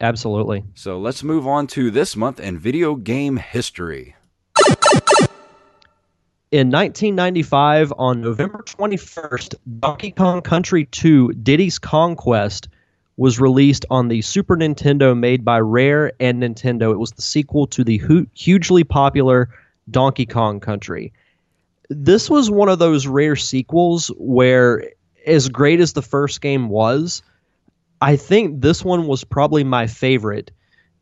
Absolutely. 0.00 0.62
So 0.74 1.00
let's 1.00 1.24
move 1.24 1.48
on 1.48 1.66
to 1.68 1.90
this 1.90 2.14
month 2.14 2.38
in 2.38 2.60
video 2.60 2.94
game 2.94 3.38
history. 3.38 4.14
In 6.52 6.68
1995, 6.70 7.92
on 7.96 8.20
November 8.20 8.64
21st, 8.66 9.54
Donkey 9.78 10.10
Kong 10.10 10.42
Country 10.42 10.84
2 10.86 11.32
Diddy's 11.34 11.78
Kong 11.78 12.16
Quest 12.16 12.68
was 13.16 13.38
released 13.38 13.86
on 13.88 14.08
the 14.08 14.20
Super 14.22 14.56
Nintendo 14.56 15.16
made 15.16 15.44
by 15.44 15.60
Rare 15.60 16.12
and 16.18 16.42
Nintendo. 16.42 16.90
It 16.92 16.98
was 16.98 17.12
the 17.12 17.22
sequel 17.22 17.68
to 17.68 17.84
the 17.84 17.98
hu- 17.98 18.26
hugely 18.34 18.82
popular 18.82 19.48
Donkey 19.92 20.26
Kong 20.26 20.58
Country. 20.58 21.12
This 21.88 22.28
was 22.28 22.50
one 22.50 22.68
of 22.68 22.80
those 22.80 23.06
rare 23.06 23.36
sequels 23.36 24.08
where, 24.16 24.82
as 25.26 25.48
great 25.48 25.78
as 25.78 25.92
the 25.92 26.02
first 26.02 26.40
game 26.40 26.68
was, 26.68 27.22
I 28.00 28.16
think 28.16 28.60
this 28.60 28.84
one 28.84 29.06
was 29.06 29.22
probably 29.22 29.62
my 29.62 29.86
favorite 29.86 30.50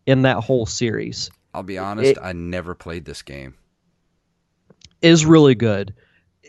in 0.07 0.23
that 0.23 0.45
whole 0.45 0.67
series. 0.67 1.31
I'll 1.55 1.63
be 1.63 1.79
honest, 1.79 2.11
It- 2.11 2.19
I 2.21 2.35
never 2.35 2.75
played 2.75 3.07
this 3.07 3.23
game. 3.23 3.55
Is 5.03 5.27
really 5.27 5.55
good. 5.55 5.95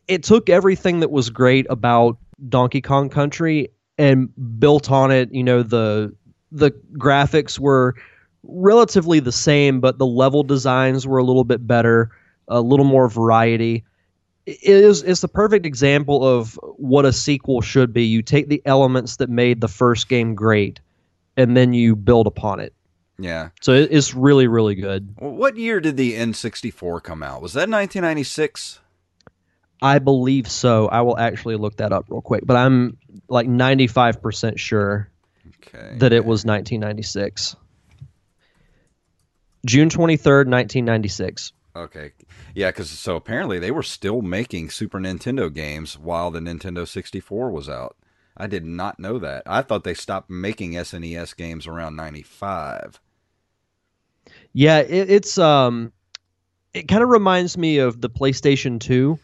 It 0.08 0.24
took 0.24 0.50
everything 0.50 1.02
that 1.02 1.12
was 1.12 1.30
great 1.30 1.66
about 1.70 2.18
Donkey 2.48 2.82
Kong 2.82 3.10
Country 3.10 3.70
and 3.98 4.30
built 4.60 4.90
on 4.92 5.12
it. 5.12 5.32
You 5.34 5.44
know, 5.44 5.64
the 5.64 6.16
the 6.52 6.72
graphics 6.98 7.60
were 7.60 7.96
relatively 8.44 9.20
the 9.20 9.32
same, 9.32 9.80
but 9.80 9.98
the 9.98 10.06
level 10.06 10.44
designs 10.44 11.06
were 11.06 11.18
a 11.18 11.24
little 11.24 11.44
bit 11.44 11.66
better, 11.68 12.12
a 12.48 12.62
little 12.62 12.86
more 12.86 13.10
variety. 13.10 13.84
It 14.46 14.60
is 14.64 15.04
it's 15.04 15.22
the 15.22 15.28
perfect 15.28 15.66
example 15.66 16.26
of 16.26 16.60
what 16.78 17.06
a 17.06 17.14
sequel 17.14 17.62
should 17.62 17.94
be. 17.94 18.06
You 18.06 18.22
take 18.22 18.48
the 18.48 18.62
elements 18.66 19.18
that 19.18 19.30
made 19.30 19.62
the 19.62 19.68
first 19.68 20.10
game 20.10 20.34
great, 20.34 20.80
and 21.38 21.56
then 21.56 21.74
you 21.74 21.96
build 21.96 22.26
upon 22.26 22.60
it. 22.60 22.74
Yeah. 23.22 23.50
So 23.62 23.74
it, 23.74 23.90
it's 23.92 24.14
really 24.16 24.48
really 24.48 24.76
good. 24.76 25.14
What 25.18 25.58
year 25.58 25.80
did 25.80 25.98
the 25.98 26.14
N64 26.14 27.04
come 27.04 27.22
out? 27.22 27.42
Was 27.42 27.54
that 27.54 27.70
1996? 27.70 28.80
I 29.82 30.00
believe 30.00 30.50
so. 30.50 30.88
I 30.88 31.02
will 31.02 31.18
actually 31.18 31.56
look 31.56 31.78
that 31.78 31.94
up 31.94 32.06
real 32.10 32.22
quick, 32.22 32.44
but 32.46 32.58
I'm 32.58 32.98
like 33.30 33.48
95% 33.48 34.58
sure 34.58 35.10
Okay. 35.66 35.96
that 36.00 36.12
it 36.12 36.26
was 36.26 36.44
1996. 36.46 37.56
June 39.66 39.90
23rd, 39.90 40.48
1996. 40.50 41.52
Okay. 41.76 42.12
Yeah, 42.56 42.70
because 42.72 42.90
so 42.90 43.16
apparently 43.16 43.60
they 43.60 43.72
were 43.72 43.84
still 43.84 44.22
making 44.22 44.70
Super 44.70 45.00
Nintendo 45.00 45.54
games 45.54 45.98
while 45.98 46.32
the 46.32 46.40
Nintendo 46.40 46.88
64 46.88 47.52
was 47.52 47.70
out. 47.70 47.96
I 48.36 48.48
did 48.48 48.66
not 48.66 49.00
know 49.00 49.20
that. 49.20 49.44
I 49.46 49.62
thought 49.62 49.84
they 49.84 49.94
stopped 49.94 50.30
making 50.30 50.72
SNES 50.74 51.36
games 51.36 51.68
around 51.68 51.96
95. 51.96 53.00
Yeah, 54.54 54.80
it, 54.80 55.10
it's 55.10 55.38
um 55.38 55.92
it 56.74 56.88
kind 56.88 57.04
of 57.04 57.10
reminds 57.10 57.58
me 57.58 57.80
of 57.80 58.00
the 58.00 58.10
PlayStation 58.10 58.80
2. 58.80 59.20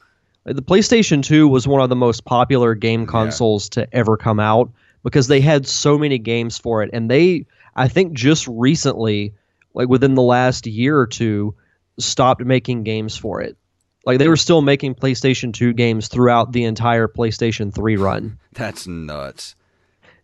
The 0.45 0.61
PlayStation 0.61 1.23
2 1.23 1.47
was 1.47 1.67
one 1.67 1.81
of 1.81 1.89
the 1.89 1.95
most 1.95 2.25
popular 2.25 2.75
game 2.75 3.07
consoles 3.07 3.69
to 3.69 3.87
ever 3.93 4.17
come 4.17 4.39
out 4.39 4.71
because 5.03 5.27
they 5.27 5.41
had 5.41 5.67
so 5.67 5.97
many 5.97 6.17
games 6.19 6.57
for 6.57 6.83
it 6.83 6.89
and 6.93 7.09
they 7.09 7.45
I 7.75 7.87
think 7.87 8.13
just 8.13 8.47
recently 8.47 9.33
like 9.73 9.89
within 9.89 10.15
the 10.15 10.21
last 10.21 10.67
year 10.67 10.97
or 10.97 11.07
two 11.07 11.55
stopped 11.99 12.43
making 12.43 12.83
games 12.83 13.17
for 13.17 13.41
it. 13.41 13.57
Like 14.05 14.19
they 14.19 14.27
were 14.27 14.37
still 14.37 14.61
making 14.61 14.95
PlayStation 14.95 15.51
2 15.51 15.73
games 15.73 16.07
throughout 16.07 16.51
the 16.51 16.65
entire 16.65 17.07
PlayStation 17.07 17.73
3 17.73 17.97
run. 17.97 18.37
That's 18.53 18.85
nuts. 18.85 19.55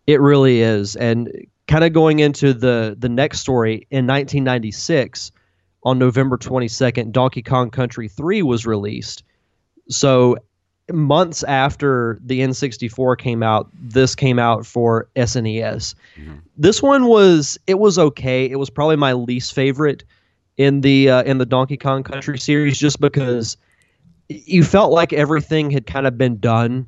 It 0.06 0.22
really 0.22 0.62
is. 0.62 0.96
And 0.96 1.48
kind 1.72 1.86
of 1.86 1.94
going 1.94 2.20
into 2.20 2.54
the 2.54 2.96
the 3.00 3.08
next 3.08 3.40
story 3.40 3.88
in 3.90 4.06
1996 4.06 5.32
on 5.84 5.98
November 5.98 6.38
22nd, 6.38 7.12
Donkey 7.12 7.42
Kong 7.42 7.72
Country 7.72 8.10
3 8.10 8.44
was 8.44 8.68
released. 8.68 9.24
So 9.90 10.38
months 10.92 11.44
after 11.44 12.20
the 12.24 12.42
N64 12.42 13.18
came 13.18 13.42
out, 13.42 13.70
this 13.74 14.16
came 14.16 14.38
out 14.38 14.66
for 14.66 15.08
SNES. 15.16 15.96
This 16.58 16.82
one 16.82 17.06
was 17.06 17.58
it 17.68 17.80
was 17.80 17.98
okay. 17.98 18.46
It 18.46 18.58
was 18.58 18.70
probably 18.70 18.98
my 18.98 19.14
least 19.14 19.54
favorite 19.54 20.04
in 20.58 20.82
the 20.82 21.10
uh, 21.10 21.24
in 21.24 21.38
the 21.38 21.46
Donkey 21.46 21.78
Kong 21.78 22.04
Country 22.04 22.38
series 22.38 22.78
just 22.78 23.00
because 23.00 23.56
you 24.28 24.66
felt 24.66 24.92
like 24.92 25.14
everything 25.14 25.72
had 25.72 25.88
kind 25.88 26.06
of 26.06 26.18
been 26.18 26.38
done 26.38 26.88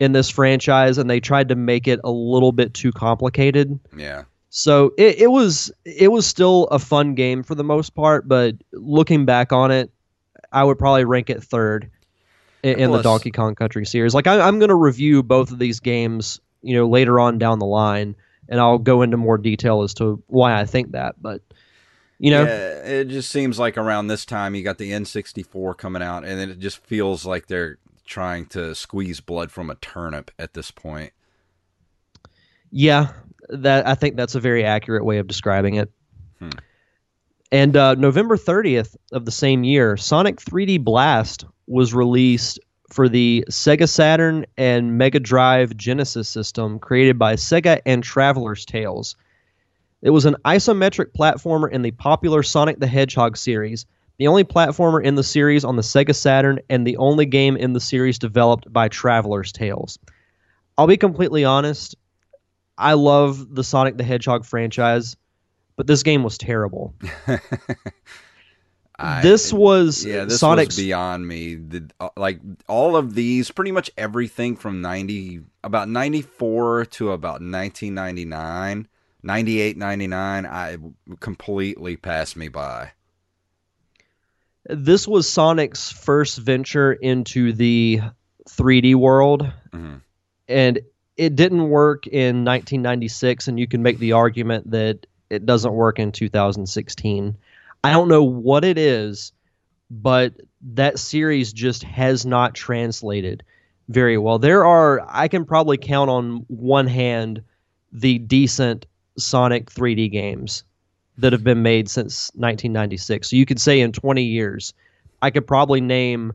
in 0.00 0.12
this 0.12 0.28
franchise 0.28 0.98
and 0.98 1.08
they 1.08 1.20
tried 1.20 1.48
to 1.48 1.54
make 1.54 1.86
it 1.86 2.00
a 2.04 2.10
little 2.10 2.52
bit 2.52 2.74
too 2.74 2.92
complicated. 2.92 3.78
Yeah. 3.96 4.24
So 4.50 4.92
it, 4.96 5.20
it 5.20 5.26
was 5.28 5.72
it 5.84 6.12
was 6.12 6.26
still 6.26 6.66
a 6.66 6.78
fun 6.78 7.14
game 7.14 7.42
for 7.42 7.54
the 7.54 7.64
most 7.64 7.90
part, 7.94 8.28
but 8.28 8.54
looking 8.72 9.24
back 9.24 9.52
on 9.52 9.70
it, 9.70 9.90
I 10.52 10.62
would 10.62 10.78
probably 10.78 11.04
rank 11.04 11.28
it 11.28 11.42
third 11.42 11.90
in, 12.62 12.78
in 12.78 12.92
the 12.92 13.02
Donkey 13.02 13.30
Kong 13.32 13.54
Country 13.54 13.84
series. 13.84 14.14
Like 14.14 14.26
I, 14.26 14.40
I'm 14.40 14.58
going 14.58 14.68
to 14.68 14.76
review 14.76 15.22
both 15.22 15.50
of 15.50 15.58
these 15.58 15.80
games, 15.80 16.40
you 16.62 16.76
know, 16.76 16.88
later 16.88 17.18
on 17.18 17.38
down 17.38 17.58
the 17.58 17.66
line, 17.66 18.14
and 18.48 18.60
I'll 18.60 18.78
go 18.78 19.02
into 19.02 19.16
more 19.16 19.38
detail 19.38 19.82
as 19.82 19.92
to 19.94 20.22
why 20.28 20.58
I 20.58 20.64
think 20.64 20.92
that. 20.92 21.20
But 21.20 21.42
you 22.18 22.30
know, 22.30 22.44
Yeah, 22.44 22.78
it 22.84 23.08
just 23.08 23.30
seems 23.30 23.58
like 23.58 23.76
around 23.76 24.06
this 24.06 24.24
time 24.24 24.54
you 24.54 24.62
got 24.62 24.78
the 24.78 24.92
N64 24.92 25.76
coming 25.76 26.00
out, 26.00 26.24
and 26.24 26.38
then 26.38 26.48
it 26.48 26.60
just 26.60 26.78
feels 26.78 27.26
like 27.26 27.48
they're 27.48 27.78
trying 28.04 28.46
to 28.46 28.74
squeeze 28.74 29.20
blood 29.20 29.50
from 29.50 29.70
a 29.70 29.74
turnip 29.76 30.30
at 30.38 30.54
this 30.54 30.70
point. 30.70 31.12
Yeah, 32.70 33.12
that 33.48 33.86
I 33.86 33.94
think 33.94 34.16
that's 34.16 34.34
a 34.34 34.40
very 34.40 34.64
accurate 34.64 35.04
way 35.04 35.18
of 35.18 35.26
describing 35.26 35.74
it. 35.76 35.90
Hmm. 36.38 36.50
And 37.52 37.76
uh, 37.76 37.94
November 37.94 38.36
30th 38.36 38.96
of 39.12 39.26
the 39.26 39.30
same 39.30 39.62
year, 39.62 39.96
Sonic 39.96 40.36
3D 40.36 40.82
Blast 40.82 41.44
was 41.66 41.94
released 41.94 42.58
for 42.90 43.08
the 43.08 43.44
Sega 43.50 43.88
Saturn 43.88 44.44
and 44.56 44.98
Mega 44.98 45.20
Drive 45.20 45.76
Genesis 45.76 46.28
system 46.28 46.78
created 46.78 47.18
by 47.18 47.34
Sega 47.34 47.80
and 47.86 48.02
Traveller's 48.02 48.64
Tales. 48.64 49.16
It 50.02 50.10
was 50.10 50.26
an 50.26 50.36
isometric 50.44 51.12
platformer 51.18 51.70
in 51.70 51.82
the 51.82 51.92
popular 51.92 52.42
Sonic 52.42 52.78
the 52.78 52.86
Hedgehog 52.86 53.36
series, 53.36 53.86
the 54.18 54.28
only 54.28 54.44
platformer 54.44 55.02
in 55.02 55.14
the 55.14 55.24
series 55.24 55.64
on 55.64 55.76
the 55.76 55.82
Sega 55.82 56.14
Saturn, 56.14 56.60
and 56.70 56.86
the 56.86 56.96
only 56.98 57.26
game 57.26 57.56
in 57.56 57.72
the 57.72 57.80
series 57.80 58.18
developed 58.18 58.72
by 58.72 58.88
Traveller's 58.88 59.52
Tales. 59.52 59.98
I'll 60.78 60.86
be 60.86 60.96
completely 60.96 61.44
honest, 61.44 61.96
I 62.76 62.94
love 62.94 63.54
the 63.54 63.64
Sonic 63.64 63.96
the 63.96 64.04
Hedgehog 64.04 64.44
franchise, 64.44 65.16
but 65.76 65.86
this 65.86 66.02
game 66.02 66.22
was 66.22 66.38
terrible. 66.38 66.94
I- 68.96 69.22
this 69.22 69.52
was 69.52 70.04
yeah, 70.04 70.24
this 70.24 70.38
Sonic's 70.40 70.76
was 70.76 70.84
beyond 70.84 71.26
me. 71.26 71.56
The, 71.56 71.90
uh, 71.98 72.10
like 72.16 72.38
all 72.68 72.96
of 72.96 73.14
these, 73.14 73.50
pretty 73.50 73.72
much 73.72 73.90
everything 73.96 74.54
from 74.56 74.80
ninety, 74.80 75.40
about 75.64 75.88
ninety 75.88 76.22
four 76.22 76.84
to 76.86 77.10
about 77.10 77.40
1999, 77.40 78.86
98, 79.22 79.76
99, 79.76 80.46
I 80.46 80.76
completely 81.18 81.96
passed 81.96 82.36
me 82.36 82.46
by. 82.48 82.92
This 84.66 85.06
was 85.06 85.28
Sonic's 85.28 85.90
first 85.90 86.38
venture 86.38 86.92
into 86.92 87.52
the 87.52 88.00
3D 88.48 88.94
world, 88.94 89.50
Mhm. 89.72 90.00
and 90.48 90.78
it 91.16 91.36
didn't 91.36 91.68
work 91.68 92.06
in 92.06 92.44
1996. 92.44 93.48
And 93.48 93.58
you 93.58 93.66
can 93.66 93.82
make 93.82 93.98
the 93.98 94.12
argument 94.12 94.70
that 94.70 95.06
it 95.30 95.46
doesn't 95.46 95.72
work 95.72 95.98
in 95.98 96.12
2016. 96.12 97.36
I 97.82 97.92
don't 97.92 98.08
know 98.08 98.24
what 98.24 98.64
it 98.64 98.78
is, 98.78 99.32
but 99.90 100.32
that 100.74 100.98
series 100.98 101.52
just 101.52 101.82
has 101.84 102.24
not 102.24 102.54
translated 102.54 103.42
very 103.88 104.16
well. 104.18 104.38
There 104.38 104.64
are, 104.64 105.04
I 105.08 105.28
can 105.28 105.44
probably 105.44 105.76
count 105.76 106.10
on 106.10 106.44
one 106.48 106.86
hand 106.86 107.42
the 107.92 108.18
decent 108.18 108.86
Sonic 109.18 109.70
3D 109.70 110.08
games 110.08 110.64
that 111.18 111.32
have 111.32 111.44
been 111.44 111.62
made 111.62 111.88
since 111.88 112.30
1996. 112.34 113.30
So 113.30 113.36
you 113.36 113.46
could 113.46 113.60
say 113.60 113.80
in 113.80 113.92
20 113.92 114.22
years, 114.22 114.74
I 115.22 115.30
could 115.30 115.46
probably 115.46 115.80
name 115.80 116.32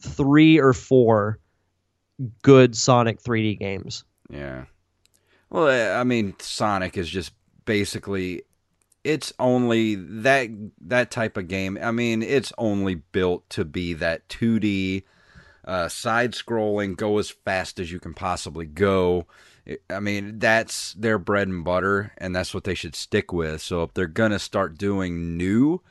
three 0.00 0.58
or 0.58 0.72
four 0.72 1.38
good 2.42 2.76
Sonic 2.76 3.22
3D 3.22 3.58
games. 3.58 4.04
Yeah. 4.30 4.64
Well, 5.50 5.98
I 5.98 6.04
mean, 6.04 6.34
Sonic 6.38 6.96
is 6.96 7.08
just 7.08 7.32
basically 7.64 8.42
it's 9.04 9.32
only 9.38 9.94
that 9.94 10.50
that 10.82 11.10
type 11.10 11.36
of 11.36 11.48
game. 11.48 11.78
I 11.80 11.92
mean, 11.92 12.22
it's 12.22 12.52
only 12.58 12.96
built 12.96 13.48
to 13.50 13.64
be 13.64 13.94
that 13.94 14.28
2D 14.28 15.04
uh, 15.64 15.88
side 15.88 16.32
scrolling, 16.32 16.96
go 16.96 17.18
as 17.18 17.30
fast 17.30 17.78
as 17.78 17.90
you 17.90 18.00
can 18.00 18.14
possibly 18.14 18.66
go. 18.66 19.26
I 19.90 20.00
mean, 20.00 20.38
that's 20.38 20.94
their 20.94 21.18
bread 21.18 21.48
and 21.48 21.64
butter, 21.64 22.12
and 22.18 22.34
that's 22.34 22.54
what 22.54 22.64
they 22.64 22.74
should 22.74 22.94
stick 22.94 23.32
with. 23.32 23.60
So 23.60 23.82
if 23.82 23.94
they're 23.94 24.06
gonna 24.06 24.38
start 24.38 24.78
doing 24.78 25.36
new 25.36 25.82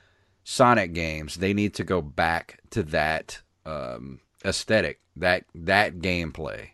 Sonic 0.44 0.94
games, 0.94 1.36
they 1.36 1.54
need 1.54 1.74
to 1.76 1.84
go 1.84 2.02
back 2.02 2.60
to 2.72 2.84
that 2.84 3.42
um, 3.66 4.20
aesthetic, 4.46 5.02
that 5.18 5.44
that 5.54 6.00
gameplay. 6.00 6.70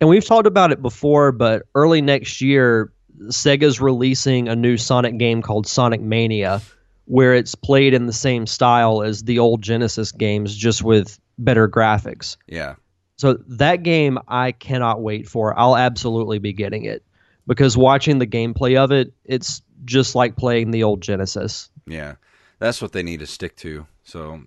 And 0.00 0.08
we've 0.08 0.24
talked 0.24 0.46
about 0.46 0.72
it 0.72 0.80
before, 0.80 1.32
but 1.32 1.64
early 1.74 2.00
next 2.00 2.40
year, 2.40 2.92
Sega's 3.24 3.80
releasing 3.80 4.48
a 4.48 4.56
new 4.56 4.76
Sonic 4.76 5.18
game 5.18 5.42
called 5.42 5.66
Sonic 5.66 6.00
Mania, 6.00 6.62
where 7.06 7.34
it's 7.34 7.54
played 7.54 7.94
in 7.94 8.06
the 8.06 8.12
same 8.12 8.46
style 8.46 9.02
as 9.02 9.24
the 9.24 9.38
old 9.38 9.62
Genesis 9.62 10.12
games, 10.12 10.54
just 10.54 10.82
with 10.82 11.18
better 11.38 11.68
graphics. 11.68 12.36
Yeah. 12.46 12.74
So 13.16 13.34
that 13.46 13.82
game 13.82 14.18
I 14.26 14.52
cannot 14.52 15.02
wait 15.02 15.28
for. 15.28 15.58
I'll 15.58 15.76
absolutely 15.76 16.38
be 16.38 16.52
getting 16.52 16.84
it 16.84 17.04
because 17.46 17.76
watching 17.76 18.18
the 18.18 18.26
gameplay 18.26 18.76
of 18.76 18.90
it, 18.90 19.12
it's 19.24 19.62
just 19.84 20.14
like 20.14 20.36
playing 20.36 20.70
the 20.70 20.82
old 20.82 21.00
Genesis. 21.00 21.70
Yeah, 21.86 22.14
that's 22.58 22.82
what 22.82 22.92
they 22.92 23.02
need 23.02 23.20
to 23.20 23.26
stick 23.26 23.56
to. 23.56 23.86
So 24.02 24.42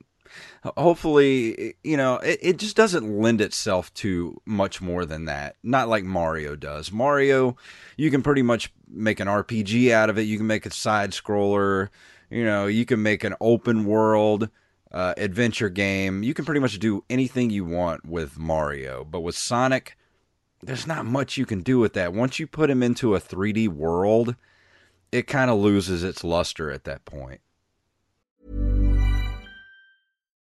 hopefully, 0.75 1.75
you 1.83 1.97
know, 1.97 2.15
it, 2.15 2.39
it 2.41 2.57
just 2.57 2.75
doesn't 2.75 3.19
lend 3.19 3.41
itself 3.41 3.93
to 3.95 4.39
much 4.45 4.81
more 4.81 5.05
than 5.05 5.25
that. 5.25 5.55
Not 5.63 5.87
like 5.87 6.03
Mario 6.03 6.55
does. 6.55 6.91
Mario, 6.91 7.55
you 7.95 8.11
can 8.11 8.23
pretty 8.23 8.41
much 8.41 8.73
make 8.87 9.19
an 9.19 9.27
RPG 9.27 9.91
out 9.91 10.09
of 10.09 10.17
it. 10.17 10.23
You 10.23 10.37
can 10.37 10.47
make 10.47 10.65
a 10.65 10.71
side 10.71 11.11
scroller. 11.11 11.89
You 12.29 12.43
know, 12.43 12.67
you 12.67 12.85
can 12.85 13.01
make 13.01 13.23
an 13.23 13.35
open 13.39 13.85
world 13.85 14.49
uh, 14.91 15.13
adventure 15.17 15.69
game. 15.69 16.23
You 16.23 16.33
can 16.33 16.45
pretty 16.45 16.61
much 16.61 16.79
do 16.79 17.03
anything 17.09 17.49
you 17.49 17.65
want 17.65 18.05
with 18.05 18.37
Mario. 18.37 19.03
But 19.03 19.21
with 19.21 19.35
Sonic, 19.35 19.97
there's 20.61 20.87
not 20.87 21.05
much 21.05 21.37
you 21.37 21.45
can 21.45 21.61
do 21.61 21.79
with 21.79 21.93
that. 21.93 22.13
Once 22.13 22.39
you 22.39 22.47
put 22.47 22.69
him 22.69 22.81
into 22.81 23.15
a 23.15 23.19
3D 23.19 23.67
world, 23.67 24.35
it 25.11 25.23
kind 25.23 25.49
of 25.51 25.59
loses 25.59 26.03
its 26.03 26.23
luster 26.23 26.71
at 26.71 26.83
that 26.85 27.05
point. 27.05 27.41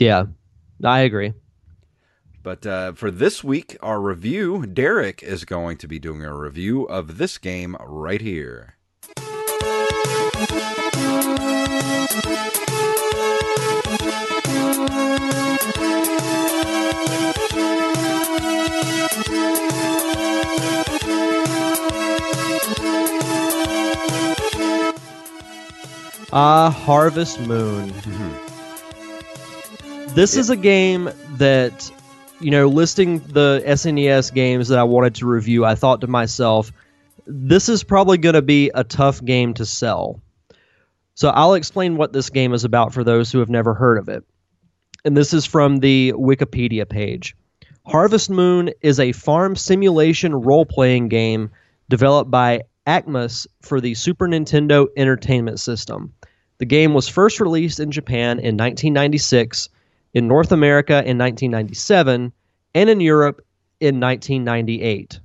Yeah, 0.00 0.24
I 0.82 1.00
agree. 1.00 1.34
But 2.42 2.66
uh, 2.66 2.92
for 2.92 3.10
this 3.10 3.44
week, 3.44 3.76
our 3.82 4.00
review, 4.00 4.64
Derek 4.64 5.22
is 5.22 5.44
going 5.44 5.76
to 5.76 5.86
be 5.86 5.98
doing 5.98 6.24
a 6.24 6.34
review 6.34 6.84
of 6.84 7.18
this 7.18 7.36
game 7.36 7.76
right 7.80 8.22
here. 8.22 8.76
Ah, 26.32 26.70
Harvest 26.70 27.38
Moon. 27.40 27.92
This 30.14 30.36
is 30.36 30.50
a 30.50 30.56
game 30.56 31.10
that 31.36 31.90
you 32.40 32.50
know, 32.50 32.68
listing 32.68 33.18
the 33.20 33.62
SNES 33.66 34.32
games 34.32 34.68
that 34.68 34.78
I 34.78 34.84
wanted 34.84 35.14
to 35.16 35.26
review, 35.26 35.64
I 35.64 35.74
thought 35.74 36.00
to 36.00 36.06
myself, 36.06 36.72
this 37.26 37.68
is 37.68 37.84
probably 37.84 38.18
going 38.18 38.34
to 38.34 38.42
be 38.42 38.70
a 38.74 38.82
tough 38.82 39.22
game 39.22 39.54
to 39.54 39.66
sell. 39.66 40.20
So 41.14 41.28
I'll 41.28 41.54
explain 41.54 41.96
what 41.96 42.14
this 42.14 42.30
game 42.30 42.54
is 42.54 42.64
about 42.64 42.94
for 42.94 43.04
those 43.04 43.30
who 43.30 43.40
have 43.40 43.50
never 43.50 43.74
heard 43.74 43.98
of 43.98 44.08
it. 44.08 44.24
And 45.04 45.16
this 45.16 45.34
is 45.34 45.44
from 45.44 45.78
the 45.78 46.14
Wikipedia 46.16 46.88
page. 46.88 47.36
Harvest 47.86 48.30
Moon 48.30 48.70
is 48.80 48.98
a 48.98 49.12
farm 49.12 49.54
simulation 49.54 50.34
role 50.34 50.64
playing 50.64 51.08
game 51.08 51.50
developed 51.90 52.30
by 52.30 52.62
Amccus 52.86 53.46
for 53.60 53.80
the 53.80 53.94
Super 53.94 54.26
Nintendo 54.26 54.86
Entertainment 54.96 55.60
System. 55.60 56.14
The 56.58 56.66
game 56.66 56.94
was 56.94 57.08
first 57.08 57.40
released 57.40 57.80
in 57.80 57.90
Japan 57.90 58.38
in 58.38 58.56
1996, 58.56 59.68
in 60.14 60.28
North 60.28 60.52
America 60.52 60.94
in 60.94 61.18
1997, 61.18 62.32
and 62.74 62.90
in 62.90 63.00
Europe 63.00 63.44
in 63.80 64.00
1998. 64.00 65.20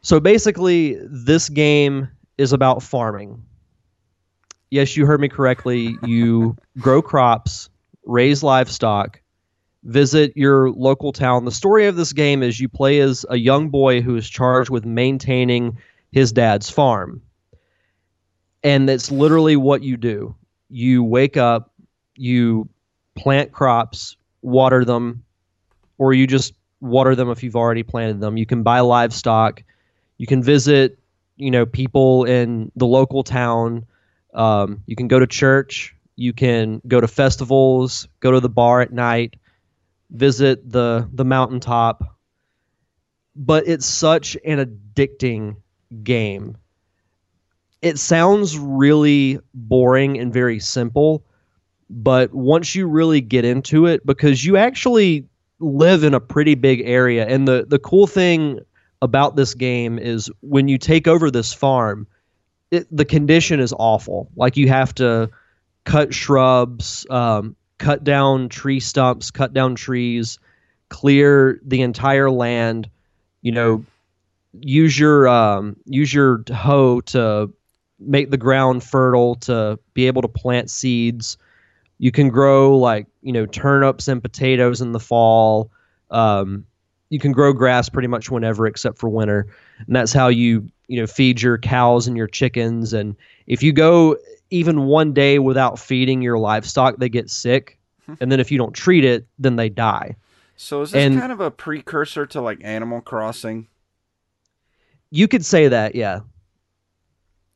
So 0.00 0.20
basically, 0.20 0.98
this 1.04 1.48
game 1.48 2.08
is 2.38 2.52
about 2.52 2.82
farming 2.82 3.42
yes, 4.72 4.96
you 4.96 5.04
heard 5.04 5.20
me 5.20 5.28
correctly. 5.28 5.96
You 6.02 6.56
grow 6.78 7.02
crops, 7.02 7.68
raise 8.04 8.42
livestock, 8.42 9.20
visit 9.84 10.32
your 10.34 10.70
local 10.70 11.12
town. 11.12 11.44
The 11.44 11.52
story 11.52 11.86
of 11.86 11.94
this 11.94 12.12
game 12.12 12.42
is 12.42 12.58
you 12.58 12.68
play 12.68 12.98
as 13.00 13.24
a 13.28 13.36
young 13.36 13.68
boy 13.68 14.00
who 14.00 14.16
is 14.16 14.28
charged 14.28 14.70
with 14.70 14.86
maintaining 14.86 15.78
his 16.10 16.32
dad's 16.32 16.70
farm. 16.70 17.22
And 18.64 18.88
that's 18.88 19.10
literally 19.10 19.56
what 19.56 19.82
you 19.82 19.96
do. 19.96 20.34
You 20.70 21.04
wake 21.04 21.36
up, 21.36 21.74
you 22.16 22.68
plant 23.14 23.52
crops, 23.52 24.16
water 24.42 24.84
them, 24.84 25.24
or 25.98 26.14
you 26.14 26.26
just 26.26 26.54
water 26.80 27.14
them 27.14 27.30
if 27.30 27.42
you've 27.42 27.56
already 27.56 27.82
planted 27.82 28.20
them. 28.20 28.36
You 28.36 28.46
can 28.46 28.62
buy 28.62 28.80
livestock. 28.80 29.62
You 30.18 30.26
can 30.26 30.42
visit, 30.42 30.98
you 31.36 31.50
know, 31.50 31.66
people 31.66 32.24
in 32.24 32.70
the 32.76 32.86
local 32.86 33.22
town 33.22 33.86
um, 34.34 34.82
you 34.86 34.96
can 34.96 35.08
go 35.08 35.18
to 35.18 35.26
church, 35.26 35.94
you 36.16 36.32
can 36.32 36.80
go 36.86 37.00
to 37.00 37.08
festivals, 37.08 38.08
go 38.20 38.30
to 38.30 38.40
the 38.40 38.48
bar 38.48 38.80
at 38.80 38.92
night, 38.92 39.36
visit 40.10 40.70
the 40.70 41.08
the 41.12 41.24
mountaintop. 41.24 42.16
But 43.34 43.66
it's 43.66 43.86
such 43.86 44.36
an 44.44 44.58
addicting 44.58 45.56
game. 46.02 46.56
It 47.80 47.98
sounds 47.98 48.58
really 48.58 49.38
boring 49.54 50.18
and 50.18 50.32
very 50.32 50.60
simple, 50.60 51.24
but 51.94 52.32
once 52.32 52.74
you 52.74 52.86
really 52.86 53.20
get 53.20 53.44
into 53.44 53.86
it 53.86 54.04
because 54.06 54.44
you 54.44 54.56
actually 54.56 55.26
live 55.60 56.02
in 56.02 56.14
a 56.14 56.20
pretty 56.20 56.54
big 56.54 56.80
area 56.84 57.26
and 57.26 57.46
the 57.46 57.64
the 57.68 57.78
cool 57.78 58.06
thing 58.06 58.58
about 59.02 59.34
this 59.34 59.54
game 59.54 59.98
is 59.98 60.30
when 60.40 60.68
you 60.68 60.78
take 60.78 61.08
over 61.08 61.30
this 61.30 61.52
farm, 61.52 62.06
it, 62.70 62.86
the 62.90 63.04
condition 63.04 63.58
is 63.58 63.74
awful. 63.76 64.30
Like 64.36 64.56
you 64.56 64.68
have 64.68 64.94
to 64.94 65.28
cut 65.84 66.14
shrubs, 66.14 67.04
um, 67.10 67.56
cut 67.78 68.04
down 68.04 68.48
tree 68.48 68.78
stumps, 68.78 69.32
cut 69.32 69.52
down 69.52 69.74
trees, 69.74 70.38
clear 70.88 71.60
the 71.64 71.82
entire 71.82 72.30
land. 72.30 72.88
You 73.42 73.50
know, 73.50 73.84
use 74.60 74.96
your 74.96 75.28
um, 75.28 75.76
use 75.84 76.14
your 76.14 76.44
hoe 76.54 77.00
to 77.00 77.52
make 77.98 78.30
the 78.30 78.36
ground 78.36 78.84
fertile 78.84 79.34
to 79.34 79.80
be 79.94 80.06
able 80.06 80.22
to 80.22 80.28
plant 80.28 80.70
seeds. 80.70 81.36
You 82.02 82.10
can 82.10 82.30
grow 82.30 82.76
like 82.76 83.06
you 83.22 83.32
know 83.32 83.46
turnips 83.46 84.08
and 84.08 84.20
potatoes 84.20 84.80
in 84.80 84.90
the 84.90 84.98
fall. 84.98 85.70
Um, 86.10 86.66
you 87.10 87.20
can 87.20 87.30
grow 87.30 87.52
grass 87.52 87.88
pretty 87.88 88.08
much 88.08 88.28
whenever 88.28 88.66
except 88.66 88.98
for 88.98 89.08
winter, 89.08 89.46
and 89.86 89.94
that's 89.94 90.12
how 90.12 90.26
you 90.26 90.68
you 90.88 91.00
know 91.00 91.06
feed 91.06 91.40
your 91.40 91.58
cows 91.58 92.08
and 92.08 92.16
your 92.16 92.26
chickens. 92.26 92.92
And 92.92 93.14
if 93.46 93.62
you 93.62 93.72
go 93.72 94.16
even 94.50 94.86
one 94.86 95.12
day 95.12 95.38
without 95.38 95.78
feeding 95.78 96.22
your 96.22 96.38
livestock 96.38 96.96
they 96.96 97.08
get 97.08 97.30
sick. 97.30 97.78
And 98.18 98.32
then 98.32 98.40
if 98.40 98.50
you 98.50 98.58
don't 98.58 98.74
treat 98.74 99.04
it 99.04 99.24
then 99.38 99.54
they 99.54 99.68
die. 99.68 100.16
So 100.56 100.82
is 100.82 100.90
this 100.90 101.04
and 101.04 101.20
kind 101.20 101.30
of 101.30 101.40
a 101.40 101.52
precursor 101.52 102.26
to 102.26 102.40
like 102.40 102.58
animal 102.64 103.00
crossing? 103.00 103.68
You 105.12 105.28
could 105.28 105.44
say 105.44 105.68
that 105.68 105.94
yeah. 105.94 106.22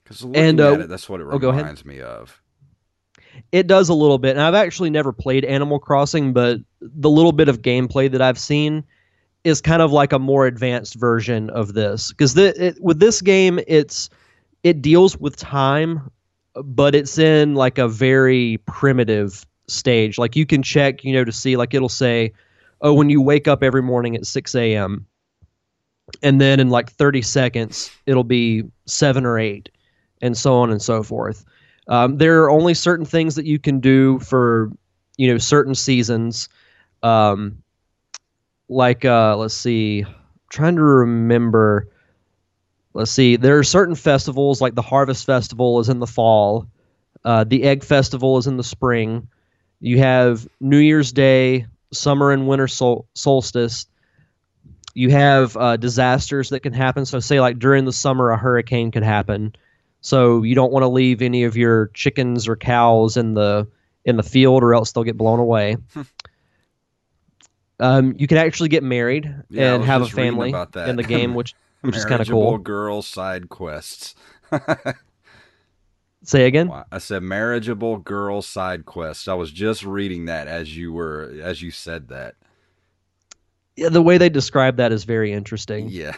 Because 0.04 0.22
and 0.22 0.60
uh, 0.60 0.78
it, 0.82 0.88
that's 0.88 1.08
what 1.08 1.20
it 1.20 1.26
oh, 1.28 1.36
reminds 1.36 1.84
me 1.84 2.00
of 2.00 2.40
it 3.52 3.66
does 3.66 3.88
a 3.88 3.94
little 3.94 4.18
bit 4.18 4.30
and 4.30 4.40
i've 4.40 4.54
actually 4.54 4.90
never 4.90 5.12
played 5.12 5.44
animal 5.44 5.78
crossing 5.78 6.32
but 6.32 6.58
the 6.80 7.10
little 7.10 7.32
bit 7.32 7.48
of 7.48 7.62
gameplay 7.62 8.10
that 8.10 8.22
i've 8.22 8.38
seen 8.38 8.84
is 9.46 9.60
kind 9.60 9.80
of 9.80 9.92
like 9.92 10.12
a 10.12 10.18
more 10.18 10.44
advanced 10.44 10.96
version 10.96 11.50
of 11.50 11.74
this. 11.74 12.10
Because 12.10 12.34
with 12.80 12.98
this 12.98 13.22
game 13.22 13.60
it's 13.68 14.10
it 14.64 14.82
deals 14.82 15.16
with 15.16 15.36
time 15.36 16.10
but 16.64 16.96
it's 16.96 17.16
in 17.16 17.54
like 17.54 17.78
a 17.78 17.86
very 17.86 18.58
primitive 18.66 19.46
stage. 19.68 20.18
Like 20.18 20.34
you 20.34 20.46
can 20.46 20.64
check 20.64 21.04
you 21.04 21.12
know 21.12 21.24
to 21.24 21.30
see 21.30 21.56
like 21.56 21.74
it'll 21.74 21.88
say 21.88 22.32
oh 22.80 22.92
when 22.92 23.08
you 23.08 23.22
wake 23.22 23.46
up 23.46 23.62
every 23.62 23.82
morning 23.82 24.16
at 24.16 24.26
6 24.26 24.54
a.m 24.56 25.06
and 26.22 26.40
then 26.40 26.58
in 26.58 26.68
like 26.68 26.90
30 26.90 27.22
seconds 27.22 27.90
it'll 28.06 28.24
be 28.24 28.64
7 28.86 29.24
or 29.24 29.38
8 29.38 29.68
and 30.22 30.36
so 30.36 30.54
on 30.56 30.70
and 30.70 30.82
so 30.82 31.02
forth 31.02 31.44
um, 31.88 32.18
there 32.18 32.42
are 32.44 32.50
only 32.50 32.74
certain 32.74 33.06
things 33.06 33.36
that 33.36 33.46
you 33.46 33.58
can 33.58 33.80
do 33.80 34.18
for 34.20 34.70
you 35.16 35.30
know 35.30 35.38
certain 35.38 35.74
seasons 35.74 36.48
um, 37.02 37.62
like 38.68 39.04
uh, 39.04 39.36
let's 39.36 39.54
see, 39.54 40.04
I'm 40.04 40.14
trying 40.50 40.76
to 40.76 40.82
remember. 40.82 41.88
Let's 42.94 43.10
see, 43.10 43.36
there 43.36 43.58
are 43.58 43.62
certain 43.64 43.94
festivals 43.94 44.60
like 44.60 44.74
the 44.74 44.82
Harvest 44.82 45.26
Festival 45.26 45.80
is 45.80 45.88
in 45.88 45.98
the 45.98 46.06
fall, 46.06 46.66
uh, 47.24 47.44
the 47.44 47.64
Egg 47.64 47.84
Festival 47.84 48.38
is 48.38 48.46
in 48.46 48.56
the 48.56 48.64
spring. 48.64 49.28
You 49.80 49.98
have 49.98 50.48
New 50.60 50.78
Year's 50.78 51.12
Day, 51.12 51.66
summer 51.92 52.32
and 52.32 52.48
winter 52.48 52.68
sol- 52.68 53.06
solstice. 53.14 53.86
You 54.94 55.10
have 55.10 55.56
uh, 55.56 55.76
disasters 55.76 56.48
that 56.50 56.60
can 56.60 56.72
happen. 56.72 57.04
So, 57.04 57.20
say 57.20 57.40
like 57.40 57.58
during 57.58 57.84
the 57.84 57.92
summer, 57.92 58.30
a 58.30 58.36
hurricane 58.38 58.90
could 58.90 59.02
happen. 59.02 59.54
So 60.06 60.44
you 60.44 60.54
don't 60.54 60.70
want 60.70 60.84
to 60.84 60.88
leave 60.88 61.20
any 61.20 61.42
of 61.42 61.56
your 61.56 61.88
chickens 61.88 62.46
or 62.46 62.54
cows 62.54 63.16
in 63.16 63.34
the 63.34 63.66
in 64.04 64.16
the 64.16 64.22
field, 64.22 64.62
or 64.62 64.72
else 64.72 64.92
they'll 64.92 65.02
get 65.02 65.18
blown 65.18 65.40
away. 65.40 65.76
Um, 67.78 68.14
you 68.16 68.26
can 68.26 68.38
actually 68.38 68.70
get 68.70 68.82
married 68.82 69.30
yeah, 69.50 69.74
and 69.74 69.84
have 69.84 70.00
a 70.00 70.06
family 70.06 70.48
in 70.48 70.96
the 70.96 71.02
game, 71.02 71.34
which 71.34 71.54
which 71.82 71.94
is 71.94 72.06
kind 72.06 72.22
of 72.22 72.26
cool. 72.26 72.56
Girl 72.56 73.02
side 73.02 73.50
quests. 73.50 74.14
Say 76.22 76.46
again. 76.46 76.72
I 76.90 76.96
said 76.96 77.22
marriageable 77.22 77.98
girl 77.98 78.40
side 78.40 78.86
quests. 78.86 79.28
I 79.28 79.34
was 79.34 79.52
just 79.52 79.84
reading 79.84 80.24
that 80.24 80.48
as 80.48 80.74
you 80.74 80.90
were 80.90 81.30
as 81.42 81.60
you 81.60 81.70
said 81.70 82.08
that. 82.08 82.36
Yeah, 83.76 83.90
the 83.90 84.00
way 84.00 84.16
they 84.16 84.30
describe 84.30 84.78
that 84.78 84.90
is 84.90 85.04
very 85.04 85.34
interesting. 85.34 85.90
Yeah. 85.90 86.16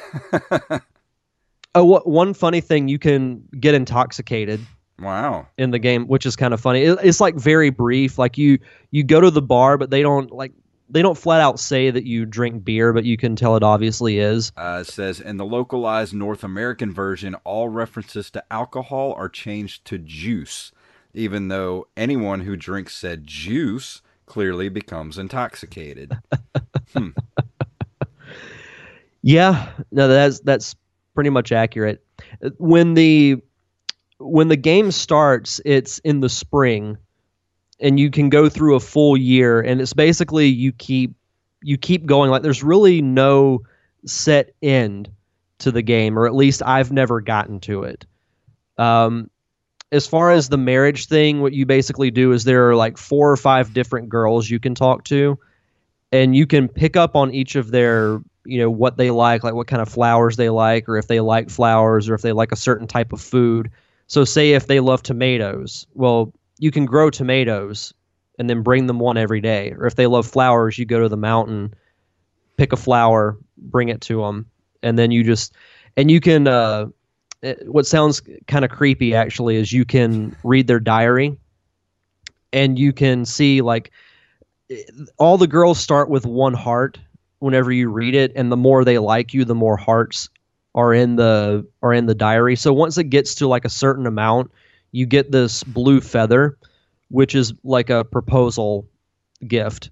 Oh, 1.75 1.85
what 1.85 2.07
one 2.07 2.35
funny 2.35 2.61
thing 2.61 2.89
you 2.89 2.99
can 2.99 3.43
get 3.59 3.75
intoxicated. 3.75 4.61
Wow. 5.01 5.47
In 5.57 5.71
the 5.71 5.79
game, 5.79 6.07
which 6.07 6.27
is 6.27 6.35
kind 6.35 6.53
of 6.53 6.61
funny. 6.61 6.83
It, 6.83 6.99
it's 7.03 7.21
like 7.21 7.37
very 7.37 7.71
brief. 7.71 8.19
Like 8.19 8.37
you 8.37 8.59
you 8.91 9.05
go 9.05 9.21
to 9.21 9.31
the 9.31 9.43
bar, 9.43 9.79
but 9.79 9.91
they 9.91 10.03
don't 10.03 10.31
like 10.33 10.53
they 10.91 11.03
don't 11.03 11.17
flat 11.17 11.41
out 11.41 11.61
say 11.61 11.91
that 11.91 12.05
you 12.05 12.27
drink 12.27 12.65
beer, 12.65 12.93
but 12.93 13.05
you 13.05 13.17
can 13.17 13.37
tell 13.37 13.57
it 13.57 13.63
obviously 13.63 14.19
is. 14.19 14.53
Uh, 14.57 14.79
it 14.81 14.91
says 14.91 15.21
in 15.21 15.37
the 15.37 15.45
localized 15.45 16.15
North 16.15 16.43
American 16.43 16.93
version, 16.93 17.35
all 17.45 17.69
references 17.69 18.31
to 18.33 18.45
alcohol 18.51 19.13
are 19.13 19.29
changed 19.29 19.85
to 19.87 19.99
juice, 19.99 20.73
even 21.15 21.49
though 21.49 21.87
anyone 21.97 22.41
who 22.41 22.57
drinks 22.57 22.95
said 22.97 23.27
juice 23.27 24.03
clearly 24.27 24.69
becomes 24.69 25.19
intoxicated. 25.19 26.19
hmm. 26.95 27.11
Yeah, 29.23 29.71
no, 29.91 30.09
that's 30.09 30.41
that's 30.41 30.75
pretty 31.19 31.31
much 31.31 31.51
accurate. 31.51 32.01
When 32.59 32.95
the 32.95 33.43
when 34.19 34.47
the 34.47 34.57
game 34.57 34.93
starts, 34.93 35.61
it's 35.65 35.99
in 36.05 36.21
the 36.21 36.29
spring 36.29 36.97
and 37.81 37.99
you 37.99 38.09
can 38.09 38.29
go 38.29 38.49
through 38.49 38.77
a 38.77 38.81
full 38.81 39.17
year 39.17 39.61
and 39.61 39.81
it's 39.81 39.93
basically 39.93 40.47
you 40.47 40.71
keep 40.71 41.17
you 41.61 41.77
keep 41.77 42.07
going 42.07 42.31
like 42.31 42.43
there's 42.43 42.63
really 42.63 43.03
no 43.03 43.63
set 44.07 44.55
end 44.63 45.11
to 45.59 45.73
the 45.73 45.83
game 45.83 46.17
or 46.17 46.25
at 46.25 46.37
least 46.37 46.63
I've 46.65 46.93
never 46.93 47.21
gotten 47.21 47.59
to 47.63 47.83
it. 47.83 48.07
Um, 48.77 49.29
as 49.91 50.07
far 50.07 50.31
as 50.31 50.49
the 50.49 50.57
marriage 50.57 51.07
thing, 51.07 51.41
what 51.41 51.53
you 51.53 51.67
basically 51.67 52.13
do 52.13 52.31
is 52.31 52.45
there 52.45 52.69
are 52.69 52.77
like 52.77 52.97
four 52.97 53.29
or 53.29 53.37
five 53.37 53.75
different 53.75 54.09
girls 54.09 54.49
you 54.49 54.61
can 54.61 54.77
talk 54.77 55.03
to, 55.07 55.37
and 56.13 56.37
you 56.37 56.47
can 56.47 56.69
pick 56.69 56.95
up 56.95 57.17
on 57.17 57.35
each 57.35 57.57
of 57.57 57.73
their, 57.73 58.21
you 58.45 58.59
know, 58.59 58.71
what 58.71 58.97
they 58.97 59.11
like, 59.11 59.45
like 59.45 59.55
what 59.55 59.67
kind 59.67 59.83
of 59.83 59.89
flowers 59.89 60.37
they 60.37 60.51
like, 60.51 60.89
or 60.89 60.97
if 60.97 61.07
they 61.07 61.21
like 61.21 61.51
flowers, 61.51 62.09
or 62.09 62.15
if 62.15 62.23
they 62.23 62.33
like 62.33 62.53
a 62.53 62.57
certain 62.57 62.87
type 62.87 63.13
of 63.13 63.21
food. 63.21 63.71
So, 64.07 64.25
say 64.25 64.53
if 64.53 64.67
they 64.67 64.81
love 64.81 65.03
tomatoes, 65.03 65.87
well, 65.95 66.33
you 66.59 66.71
can 66.71 66.87
grow 66.87 67.11
tomatoes 67.11 67.93
and 68.39 68.49
then 68.49 68.63
bring 68.63 68.87
them 68.87 68.99
one 68.99 69.17
every 69.17 69.41
day. 69.41 69.73
Or 69.73 69.87
if 69.87 69.97
they 69.97 70.07
love 70.07 70.27
flowers, 70.27 70.79
you 70.79 70.87
go 70.87 71.01
to 71.01 71.09
the 71.09 71.17
mountain 71.17 71.75
pick 72.59 72.73
a 72.73 72.77
flower, 72.77 73.39
bring 73.57 73.89
it 73.89 74.03
to 74.03 74.21
them, 74.21 74.45
and 74.83 74.99
then 74.99 75.11
you 75.11 75.25
just 75.25 75.55
and 75.97 76.11
you 76.11 76.21
can. 76.21 76.47
Uh, 76.47 76.87
it, 77.41 77.73
what 77.73 77.87
sounds 77.87 78.21
kind 78.49 78.65
of 78.65 78.71
creepy 78.71 79.15
actually 79.15 79.57
is 79.57 79.73
you 79.73 79.85
can 79.85 80.37
read 80.43 80.67
their 80.67 80.81
diary, 80.81 81.39
and 82.53 82.79
you 82.79 82.93
can 82.93 83.25
see 83.25 83.63
like 83.63 83.91
all 85.17 85.39
the 85.39 85.47
girls 85.47 85.79
start 85.79 86.11
with 86.11 86.27
one 86.27 86.53
heart 86.53 86.99
whenever 87.39 87.73
you 87.73 87.91
read 87.91 88.15
it, 88.15 88.33
and 88.37 88.51
the 88.51 88.57
more 88.57 88.85
they 88.85 88.99
like 88.99 89.35
you, 89.35 89.45
the 89.45 89.55
more 89.55 89.77
hearts 89.77 90.29
are 90.75 90.95
in 90.95 91.17
the 91.17 91.67
are 91.83 91.93
in 91.93 92.07
the 92.07 92.15
diary. 92.15 92.57
So 92.57 92.73
once 92.73 92.99
it 92.99 93.05
gets 93.05 93.37
to 93.37 93.49
like 93.49 93.65
a 93.65 93.71
certain 93.71 94.07
amount, 94.07 94.53
you 94.93 95.07
get 95.07 95.31
this 95.31 95.65
blue 95.65 96.01
feather, 96.01 96.59
which 97.09 97.35
is 97.35 97.55
like 97.65 97.91
a 97.91 98.05
proposal 98.05 98.89
gift. 99.47 99.91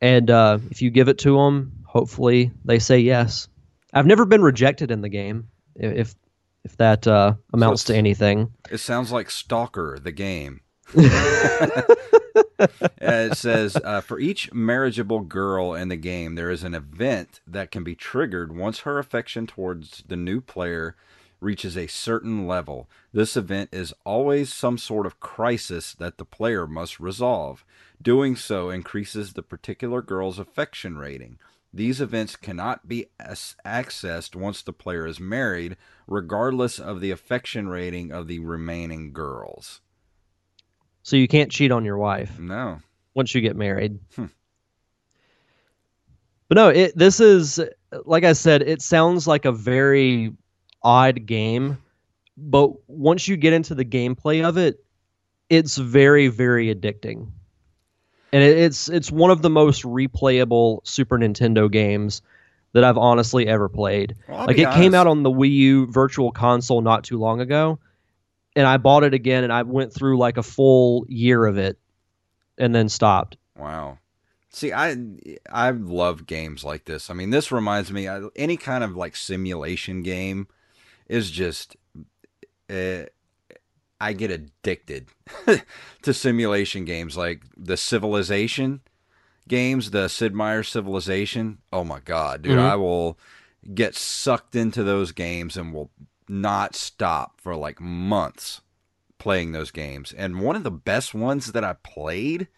And 0.00 0.30
uh, 0.30 0.58
if 0.70 0.82
you 0.82 0.90
give 0.90 1.08
it 1.08 1.18
to 1.18 1.36
them, 1.36 1.84
hopefully 1.84 2.50
they 2.64 2.78
say 2.78 2.98
yes. 2.98 3.48
I've 3.92 4.06
never 4.06 4.24
been 4.24 4.42
rejected 4.42 4.90
in 4.90 5.00
the 5.00 5.08
game. 5.08 5.48
If 5.74 6.14
if 6.64 6.76
that 6.76 7.06
uh, 7.06 7.34
amounts 7.52 7.84
So 7.84 7.92
to 7.92 7.98
anything. 7.98 8.52
It 8.70 8.78
sounds 8.78 9.10
like 9.10 9.30
Stalker, 9.30 9.98
the 10.00 10.12
game. 10.12 10.60
Uh, 12.58 12.68
it 13.00 13.36
says 13.36 13.76
uh, 13.84 14.00
for 14.00 14.20
each 14.20 14.52
marriageable 14.52 15.20
girl 15.20 15.74
in 15.74 15.88
the 15.88 15.96
game, 15.96 16.36
there 16.36 16.50
is 16.50 16.62
an 16.62 16.74
event 16.74 17.40
that 17.44 17.72
can 17.72 17.82
be 17.82 17.96
triggered 17.96 18.56
once 18.56 18.80
her 18.80 18.98
affection 18.98 19.46
towards 19.46 20.04
the 20.06 20.16
new 20.16 20.40
player 20.40 20.94
reaches 21.40 21.76
a 21.76 21.88
certain 21.88 22.46
level. 22.46 22.88
This 23.12 23.36
event 23.36 23.70
is 23.72 23.92
always 24.04 24.52
some 24.52 24.78
sort 24.78 25.06
of 25.06 25.20
crisis 25.20 25.92
that 25.94 26.18
the 26.18 26.24
player 26.24 26.66
must 26.66 27.00
resolve. 27.00 27.64
Doing 28.00 28.36
so 28.36 28.70
increases 28.70 29.32
the 29.32 29.42
particular 29.42 30.00
girl's 30.00 30.38
affection 30.38 30.96
rating. 30.96 31.38
These 31.74 32.00
events 32.00 32.36
cannot 32.36 32.86
be 32.86 33.06
accessed 33.20 34.36
once 34.36 34.62
the 34.62 34.72
player 34.72 35.06
is 35.06 35.18
married, 35.18 35.76
regardless 36.06 36.78
of 36.78 37.00
the 37.00 37.10
affection 37.10 37.68
rating 37.68 38.12
of 38.12 38.28
the 38.28 38.38
remaining 38.38 39.12
girls. 39.12 39.80
So 41.02 41.16
you 41.16 41.26
can't 41.28 41.50
cheat 41.50 41.72
on 41.72 41.84
your 41.84 41.98
wife 41.98 42.38
No. 42.38 42.78
once 43.14 43.34
you 43.34 43.40
get 43.40 43.56
married. 43.56 43.98
Hmm. 44.14 44.26
But 46.48 46.56
no, 46.56 46.68
it 46.68 46.96
this 46.96 47.20
is 47.20 47.60
like 48.04 48.24
I 48.24 48.34
said, 48.34 48.62
it 48.62 48.82
sounds 48.82 49.26
like 49.26 49.44
a 49.44 49.52
very 49.52 50.32
odd 50.82 51.24
game, 51.26 51.78
but 52.36 52.72
once 52.88 53.26
you 53.26 53.36
get 53.36 53.52
into 53.52 53.74
the 53.74 53.84
gameplay 53.84 54.46
of 54.46 54.58
it, 54.58 54.84
it's 55.48 55.76
very 55.76 56.28
very 56.28 56.74
addicting. 56.74 57.30
And 58.34 58.42
it, 58.42 58.58
it's 58.58 58.88
it's 58.88 59.10
one 59.10 59.30
of 59.30 59.42
the 59.42 59.50
most 59.50 59.82
replayable 59.82 60.86
Super 60.86 61.18
Nintendo 61.18 61.70
games 61.70 62.22
that 62.74 62.84
I've 62.84 62.98
honestly 62.98 63.46
ever 63.46 63.68
played. 63.68 64.16
Well, 64.28 64.46
like 64.46 64.58
it 64.58 64.70
came 64.72 64.94
out 64.94 65.06
on 65.06 65.22
the 65.22 65.30
Wii 65.30 65.50
U 65.52 65.86
Virtual 65.86 66.32
Console 66.32 66.80
not 66.82 67.04
too 67.04 67.18
long 67.18 67.40
ago, 67.40 67.78
and 68.56 68.66
I 68.66 68.76
bought 68.76 69.04
it 69.04 69.14
again 69.14 69.44
and 69.44 69.52
I 69.52 69.62
went 69.62 69.92
through 69.92 70.18
like 70.18 70.36
a 70.36 70.42
full 70.42 71.04
year 71.08 71.44
of 71.46 71.58
it 71.58 71.78
and 72.58 72.74
then 72.74 72.88
stopped. 72.88 73.36
Wow. 73.56 73.98
See, 74.50 74.72
I 74.72 74.96
I 75.50 75.70
love 75.70 76.26
games 76.26 76.62
like 76.62 76.84
this. 76.84 77.08
I 77.10 77.14
mean, 77.14 77.30
this 77.30 77.50
reminds 77.50 77.90
me 77.90 78.08
I- 78.08 78.28
any 78.36 78.56
kind 78.56 78.84
of 78.84 78.96
like 78.96 79.16
simulation 79.16 80.02
game 80.02 80.46
is 81.08 81.30
just 81.30 81.76
uh, 82.70 83.04
I 84.00 84.12
get 84.12 84.30
addicted 84.30 85.08
to 86.02 86.12
simulation 86.14 86.84
games 86.84 87.16
like 87.16 87.42
the 87.56 87.76
Civilization 87.76 88.80
games, 89.48 89.90
the 89.90 90.08
Sid 90.08 90.34
Meier 90.34 90.62
Civilization. 90.62 91.58
Oh 91.72 91.84
my 91.84 92.00
god, 92.00 92.42
dude, 92.42 92.58
Mhm. 92.58 92.70
I 92.70 92.76
will 92.76 93.18
get 93.74 93.94
sucked 93.94 94.54
into 94.56 94.82
those 94.82 95.12
games 95.12 95.56
and 95.56 95.72
will 95.72 95.90
not 96.28 96.74
stop 96.74 97.40
for 97.40 97.54
like 97.56 97.80
months 97.80 98.60
playing 99.18 99.52
those 99.52 99.70
games. 99.70 100.12
And 100.12 100.40
one 100.40 100.56
of 100.56 100.64
the 100.64 100.70
best 100.70 101.14
ones 101.14 101.52
that 101.52 101.64
I 101.64 101.74
played 101.74 102.48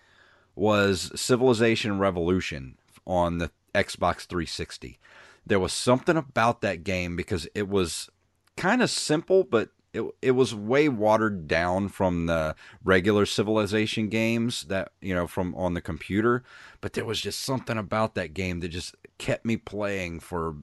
was 0.54 1.10
Civilization 1.14 1.98
Revolution 1.98 2.78
on 3.06 3.38
the 3.38 3.50
Xbox 3.74 4.26
360. 4.26 4.98
There 5.46 5.60
was 5.60 5.72
something 5.72 6.16
about 6.16 6.62
that 6.62 6.84
game 6.84 7.16
because 7.16 7.46
it 7.54 7.68
was 7.68 8.08
kind 8.56 8.82
of 8.82 8.88
simple, 8.88 9.44
but 9.44 9.70
it 9.92 10.02
it 10.22 10.30
was 10.32 10.54
way 10.54 10.88
watered 10.88 11.46
down 11.46 11.88
from 11.88 12.26
the 12.26 12.56
regular 12.82 13.26
Civilization 13.26 14.08
games 14.08 14.64
that 14.64 14.92
you 15.00 15.14
know 15.14 15.26
from 15.26 15.54
on 15.54 15.74
the 15.74 15.80
computer. 15.80 16.42
But 16.80 16.94
there 16.94 17.04
was 17.04 17.20
just 17.20 17.40
something 17.40 17.76
about 17.76 18.14
that 18.14 18.34
game 18.34 18.60
that 18.60 18.68
just 18.68 18.94
kept 19.18 19.44
me 19.44 19.56
playing 19.56 20.20
for 20.20 20.56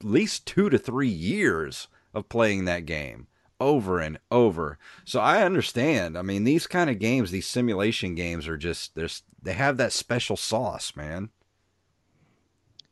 at 0.00 0.06
least 0.06 0.46
two 0.46 0.70
to 0.70 0.78
three 0.78 1.08
years 1.08 1.88
of 2.14 2.28
playing 2.28 2.64
that 2.64 2.86
game 2.86 3.26
over 3.60 4.00
and 4.00 4.18
over. 4.30 4.78
So 5.04 5.20
I 5.20 5.42
understand. 5.42 6.18
I 6.18 6.22
mean, 6.22 6.44
these 6.44 6.66
kind 6.66 6.90
of 6.90 6.98
games, 6.98 7.30
these 7.30 7.46
simulation 7.46 8.14
games, 8.14 8.48
are 8.48 8.56
just 8.56 8.94
there's 8.94 9.22
they 9.42 9.54
have 9.54 9.76
that 9.78 9.92
special 9.92 10.36
sauce, 10.36 10.94
man. 10.96 11.30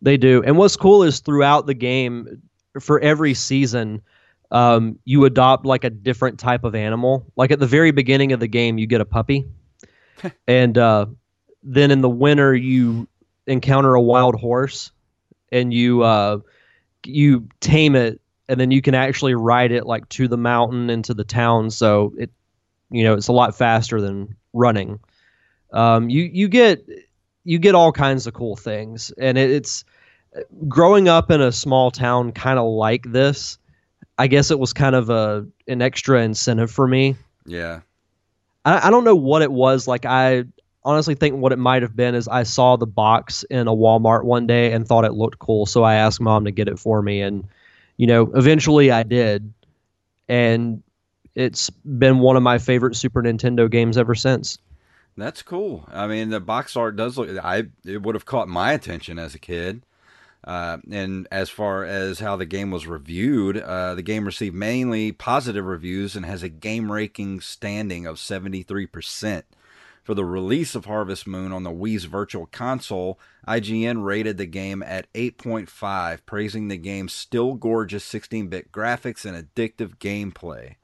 They 0.01 0.17
do. 0.17 0.43
And 0.45 0.59
what's 0.59 0.77
cool 0.77 1.03
is 1.03 1.21
throughout 1.21 1.67
the 1.67 1.75
game, 1.75 2.43
for 2.81 3.01
every 3.01 3.35
season, 3.35 4.03
um, 4.51 4.99
you 5.05 5.25
adopt 5.25 5.65
like 5.65 5.85
a 5.85 5.91
different 5.91 6.39
type 6.39 6.65
of 6.65 6.75
animal. 6.75 7.27
Like 7.37 7.51
at 7.51 7.59
the 7.59 7.67
very 7.67 7.91
beginning 7.91 8.33
of 8.33 8.41
the 8.41 8.47
game, 8.47 8.79
you 8.79 8.87
get 8.87 9.01
a 9.01 9.07
puppy, 9.07 9.47
and 10.49 10.77
uh, 10.77 11.07
then 11.63 11.91
in 11.91 12.01
the 12.01 12.09
winter 12.09 12.55
you 12.55 13.09
encounter 13.47 13.95
a 13.95 14.03
wild 14.03 14.35
horse, 14.35 14.91
and 15.51 15.73
you 15.73 16.03
uh, 16.03 16.39
you 17.07 17.49
tame 17.61 17.95
it, 17.97 18.21
and 18.49 18.61
then 18.61 18.71
you 18.71 18.83
can 18.83 18.95
actually 18.95 19.35
ride 19.35 19.73
it 19.73 19.87
like 19.87 20.09
to 20.11 20.29
the 20.29 20.37
mountain 20.37 20.91
and 20.91 21.05
to 21.05 21.15
the 21.15 21.25
town. 21.25 21.71
So 21.71 22.13
it, 22.19 22.31
you 22.91 23.05
know, 23.05 23.15
it's 23.15 23.29
a 23.29 23.33
lot 23.33 23.57
faster 23.57 24.01
than 24.01 24.37
running. 24.53 25.01
Um, 25.73 26.09
you 26.09 26.25
you 26.25 26.49
get 26.49 26.87
you 27.45 27.59
get 27.59 27.75
all 27.75 27.93
kinds 27.93 28.27
of 28.27 28.35
cool 28.35 28.57
things, 28.57 29.13
and 29.19 29.37
it, 29.39 29.51
it's 29.51 29.85
growing 30.69 31.09
up 31.09 31.31
in 31.31 31.41
a 31.41 31.53
small 31.53 31.91
town 31.91 32.33
kind 32.33 32.59
of 32.59 32.67
like 32.67 33.11
this. 33.11 33.59
I 34.19 34.29
guess 34.29 34.51
it 34.51 34.59
was 34.59 34.73
kind 34.73 34.95
of 34.95 35.11
a 35.11 35.47
an 35.67 35.83
extra 35.83 36.23
incentive 36.23 36.71
for 36.71 36.87
me. 36.87 37.17
Yeah. 37.47 37.81
I, 38.65 38.89
I 38.89 38.91
don't 38.91 39.05
know 39.05 39.17
what 39.17 39.43
it 39.43 39.53
was. 39.53 39.89
Like 39.89 40.07
I 40.07 40.45
honestly 40.85 41.15
think 41.15 41.37
what 41.37 41.53
it 41.53 41.59
might 41.59 41.83
have 41.83 41.97
been 41.97 42.15
is 42.15 42.29
I 42.29 42.43
saw 42.43 42.77
the 42.77 42.87
box 42.87 43.43
in 43.45 43.69
a 43.69 43.75
Walmart 43.75 44.25
one 44.25 44.47
day 44.47 44.73
and 44.73 44.87
thought 44.87 45.05
it 45.05 45.15
looked 45.15 45.39
cool, 45.39 45.67
so 45.67 45.83
I 45.83 45.95
asked 45.95 46.21
mom 46.21 46.45
to 46.45 46.51
get 46.51 46.69
it 46.69 46.79
for 46.79 47.01
me, 47.01 47.23
and 47.23 47.49
you 47.97 48.07
know, 48.07 48.31
eventually 48.35 48.91
I 48.91 49.03
did, 49.03 49.53
and 50.29 50.83
it's 51.35 51.71
been 51.71 52.19
one 52.19 52.37
of 52.37 52.43
my 52.43 52.59
favorite 52.59 52.97
Super 52.97 53.23
Nintendo 53.23 53.71
games 53.71 53.97
ever 53.99 54.15
since. 54.15 54.59
That's 55.17 55.43
cool. 55.43 55.89
I 55.93 56.07
mean, 56.07 56.31
the 56.31 56.41
box 56.41 56.77
art 56.77 56.97
does 56.97 57.17
look. 57.17 57.31
I 57.43 57.65
it 57.85 58.03
would 58.03 58.15
have 58.15 58.27
caught 58.27 58.49
my 58.49 58.73
attention 58.73 59.19
as 59.19 59.35
a 59.35 59.39
kid. 59.39 59.83
Uh, 60.43 60.77
and 60.91 61.27
as 61.31 61.49
far 61.49 61.85
as 61.85 62.19
how 62.19 62.37
the 62.37 62.45
game 62.45 62.71
was 62.71 62.87
reviewed, 62.87 63.57
uh, 63.57 63.95
the 63.95 64.03
game 64.03 64.27
received 64.27 64.55
mainly 64.55 65.11
positive 65.11 65.65
reviews 65.65 66.15
and 66.15 66.27
has 66.27 66.43
a 66.43 66.51
game 66.51 66.93
ranking 66.93 67.41
standing 67.41 68.07
of 68.07 68.17
73%. 68.17 69.43
For 70.05 70.13
the 70.13 70.25
release 70.25 70.75
of 70.75 70.85
Harvest 70.85 71.27
Moon 71.27 71.51
on 71.51 71.63
the 71.63 71.71
Wii's 71.71 72.05
Virtual 72.05 72.45
Console, 72.45 73.19
IGN 73.49 74.05
rated 74.05 74.37
the 74.37 74.45
game 74.45 74.83
at 74.83 75.11
8.5, 75.15 76.19
praising 76.27 76.69
the 76.69 76.77
game's 76.77 77.15
still 77.15 77.55
gorgeous 77.55 78.05
16 78.05 78.49
bit 78.49 78.71
graphics 78.71 79.25
and 79.25 79.35
addictive 79.35 79.97
gameplay. 79.97 80.75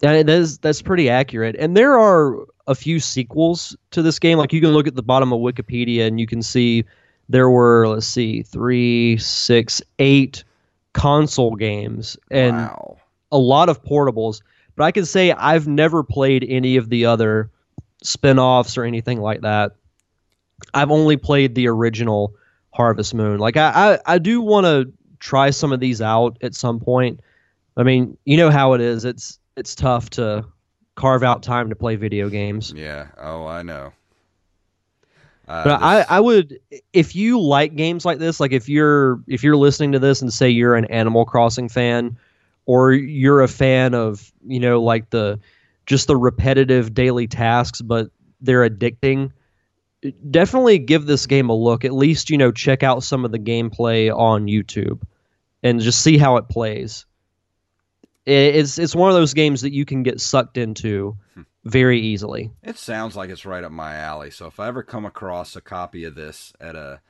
That 0.00 0.28
is 0.28 0.58
that's 0.58 0.82
pretty 0.82 1.08
accurate. 1.08 1.56
And 1.58 1.74
there 1.74 1.98
are 1.98 2.44
a 2.66 2.74
few 2.74 3.00
sequels 3.00 3.74
to 3.92 4.02
this 4.02 4.18
game. 4.18 4.36
Like 4.36 4.52
you 4.52 4.60
can 4.60 4.72
look 4.72 4.86
at 4.86 4.94
the 4.94 5.02
bottom 5.02 5.32
of 5.32 5.40
Wikipedia 5.40 6.06
and 6.06 6.20
you 6.20 6.26
can 6.26 6.42
see 6.42 6.84
there 7.30 7.48
were 7.48 7.88
let's 7.88 8.06
see 8.06 8.42
three, 8.42 9.16
six, 9.16 9.80
eight 9.98 10.44
console 10.92 11.56
games 11.56 12.18
and 12.30 12.56
wow. 12.56 12.98
a 13.32 13.38
lot 13.38 13.70
of 13.70 13.82
portables. 13.82 14.42
But 14.76 14.84
I 14.84 14.92
can 14.92 15.04
say 15.04 15.32
I've 15.32 15.66
never 15.66 16.02
played 16.02 16.44
any 16.48 16.76
of 16.76 16.88
the 16.90 17.06
other 17.06 17.50
spin-offs 18.02 18.76
or 18.76 18.84
anything 18.84 19.20
like 19.20 19.40
that. 19.40 19.72
I've 20.74 20.90
only 20.90 21.16
played 21.16 21.54
the 21.54 21.68
original 21.68 22.34
Harvest 22.72 23.14
Moon. 23.14 23.38
Like 23.38 23.56
I, 23.56 23.94
I, 24.06 24.14
I 24.14 24.18
do 24.18 24.40
want 24.40 24.66
to 24.66 24.92
try 25.18 25.50
some 25.50 25.72
of 25.72 25.80
these 25.80 26.00
out 26.02 26.36
at 26.42 26.54
some 26.54 26.78
point. 26.78 27.20
I 27.76 27.82
mean, 27.82 28.16
you 28.24 28.36
know 28.36 28.50
how 28.50 28.74
it 28.74 28.80
is. 28.80 29.04
It's 29.04 29.38
it's 29.56 29.74
tough 29.74 30.10
to 30.10 30.44
carve 30.94 31.22
out 31.22 31.42
time 31.42 31.68
to 31.70 31.76
play 31.76 31.96
video 31.96 32.28
games. 32.28 32.72
Yeah. 32.74 33.08
Oh, 33.18 33.46
I 33.46 33.62
know. 33.62 33.92
Uh, 35.48 35.64
But 35.64 35.82
I, 35.82 35.96
this- 35.98 36.06
I 36.10 36.20
would 36.20 36.58
if 36.92 37.14
you 37.14 37.40
like 37.40 37.76
games 37.76 38.04
like 38.04 38.18
this, 38.18 38.40
like 38.40 38.52
if 38.52 38.68
you're 38.68 39.20
if 39.26 39.42
you're 39.42 39.56
listening 39.56 39.92
to 39.92 39.98
this 39.98 40.20
and 40.22 40.32
say 40.32 40.48
you're 40.50 40.74
an 40.74 40.86
Animal 40.86 41.24
Crossing 41.24 41.68
fan, 41.68 42.16
or 42.66 42.92
you're 42.92 43.40
a 43.40 43.48
fan 43.48 43.94
of 43.94 44.30
you 44.44 44.60
know 44.60 44.82
like 44.82 45.08
the 45.10 45.40
just 45.86 46.08
the 46.08 46.16
repetitive 46.16 46.92
daily 46.92 47.28
tasks, 47.28 47.80
but 47.80 48.10
they're 48.40 48.68
addicting. 48.68 49.30
definitely 50.30 50.78
give 50.78 51.06
this 51.06 51.26
game 51.26 51.48
a 51.48 51.54
look. 51.54 51.84
At 51.84 51.94
least 51.94 52.28
you 52.28 52.36
know 52.36 52.52
check 52.52 52.82
out 52.82 53.02
some 53.02 53.24
of 53.24 53.32
the 53.32 53.38
gameplay 53.38 54.14
on 54.14 54.46
YouTube 54.46 55.02
and 55.62 55.80
just 55.80 56.02
see 56.02 56.18
how 56.18 56.36
it 56.36 56.48
plays. 56.48 57.06
It's 58.26 58.78
it's 58.78 58.96
one 58.96 59.08
of 59.08 59.14
those 59.14 59.34
games 59.34 59.62
that 59.62 59.72
you 59.72 59.84
can 59.84 60.02
get 60.02 60.20
sucked 60.20 60.58
into 60.58 61.16
hmm. 61.34 61.42
very 61.64 62.00
easily. 62.00 62.50
It 62.64 62.76
sounds 62.76 63.14
like 63.14 63.30
it's 63.30 63.46
right 63.46 63.62
up 63.62 63.70
my 63.70 63.94
alley. 63.94 64.32
So 64.32 64.46
if 64.46 64.58
I 64.58 64.66
ever 64.66 64.82
come 64.82 65.04
across 65.04 65.54
a 65.54 65.60
copy 65.60 66.02
of 66.02 66.16
this 66.16 66.52
at 66.60 66.74
a 66.74 67.00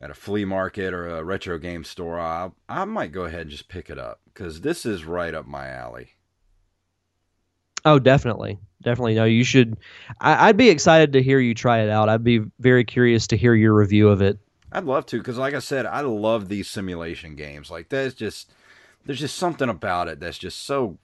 at 0.00 0.10
a 0.10 0.14
flea 0.14 0.44
market 0.44 0.94
or 0.94 1.08
a 1.08 1.24
retro 1.24 1.58
game 1.58 1.84
store, 1.84 2.18
I 2.18 2.50
I 2.68 2.84
might 2.84 3.12
go 3.12 3.24
ahead 3.24 3.42
and 3.42 3.50
just 3.50 3.68
pick 3.68 3.90
it 3.90 3.98
up 3.98 4.20
because 4.26 4.60
this 4.60 4.86
is 4.86 5.04
right 5.04 5.34
up 5.34 5.46
my 5.46 5.68
alley. 5.68 6.14
Oh, 7.84 7.98
definitely, 7.98 8.58
definitely. 8.82 9.14
No, 9.14 9.24
you 9.24 9.44
should. 9.44 9.78
I, 10.20 10.48
would 10.48 10.56
be 10.56 10.68
excited 10.68 11.12
to 11.12 11.22
hear 11.22 11.38
you 11.38 11.54
try 11.54 11.80
it 11.80 11.88
out. 11.88 12.08
I'd 12.08 12.24
be 12.24 12.44
very 12.58 12.84
curious 12.84 13.26
to 13.28 13.36
hear 13.36 13.54
your 13.54 13.74
review 13.74 14.08
of 14.08 14.20
it. 14.20 14.38
I'd 14.70 14.84
love 14.84 15.06
to 15.06 15.18
because, 15.18 15.38
like 15.38 15.54
I 15.54 15.60
said, 15.60 15.86
I 15.86 16.00
love 16.00 16.48
these 16.48 16.68
simulation 16.68 17.34
games. 17.34 17.70
Like 17.70 17.88
there's 17.88 18.14
just 18.14 18.52
there's 19.06 19.20
just 19.20 19.36
something 19.36 19.68
about 19.68 20.08
it 20.08 20.20
that's 20.20 20.38
just 20.38 20.64
so 20.64 20.98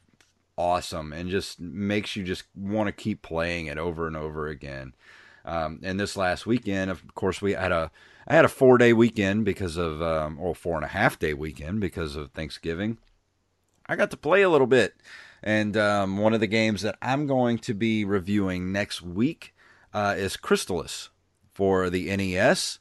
awesome 0.56 1.12
and 1.12 1.30
just 1.30 1.58
makes 1.58 2.14
you 2.16 2.22
just 2.22 2.44
want 2.54 2.86
to 2.86 2.92
keep 2.92 3.22
playing 3.22 3.66
it 3.66 3.78
over 3.78 4.06
and 4.06 4.16
over 4.16 4.48
again. 4.48 4.94
Um, 5.44 5.80
and 5.82 5.98
this 5.98 6.16
last 6.16 6.46
weekend, 6.46 6.90
of 6.90 7.14
course, 7.14 7.40
we 7.40 7.52
had 7.52 7.72
a 7.72 7.90
I 8.26 8.34
had 8.34 8.44
a 8.44 8.48
four 8.48 8.78
day 8.78 8.92
weekend 8.92 9.44
because 9.44 9.76
of 9.76 10.00
um, 10.00 10.38
or 10.40 10.54
four 10.54 10.76
and 10.76 10.84
a 10.84 10.88
half 10.88 11.18
day 11.18 11.34
weekend 11.34 11.80
because 11.80 12.16
of 12.16 12.30
Thanksgiving. 12.32 12.98
I 13.86 13.96
got 13.96 14.10
to 14.12 14.16
play 14.16 14.42
a 14.42 14.48
little 14.48 14.66
bit, 14.66 14.94
and 15.42 15.76
um, 15.76 16.16
one 16.16 16.32
of 16.32 16.40
the 16.40 16.46
games 16.46 16.82
that 16.82 16.96
I'm 17.02 17.26
going 17.26 17.58
to 17.58 17.74
be 17.74 18.04
reviewing 18.04 18.72
next 18.72 19.02
week 19.02 19.54
uh, 19.92 20.14
is 20.16 20.36
Crystalis 20.36 21.10
for 21.52 21.90
the 21.90 22.14
NES. 22.16 22.78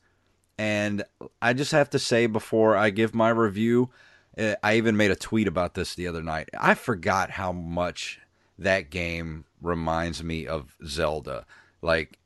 And 0.57 1.03
I 1.41 1.53
just 1.53 1.71
have 1.71 1.89
to 1.91 1.99
say 1.99 2.25
before 2.25 2.77
I 2.77 2.89
give 2.89 3.13
my 3.13 3.29
review, 3.29 3.89
eh, 4.37 4.55
I 4.63 4.75
even 4.75 4.95
made 4.95 5.11
a 5.11 5.15
tweet 5.15 5.47
about 5.47 5.73
this 5.73 5.95
the 5.95 6.07
other 6.07 6.23
night. 6.23 6.49
I 6.57 6.73
forgot 6.73 7.31
how 7.31 7.51
much 7.51 8.19
that 8.57 8.89
game 8.89 9.45
reminds 9.61 10.23
me 10.23 10.47
of 10.47 10.75
Zelda. 10.85 11.45
Like, 11.81 12.19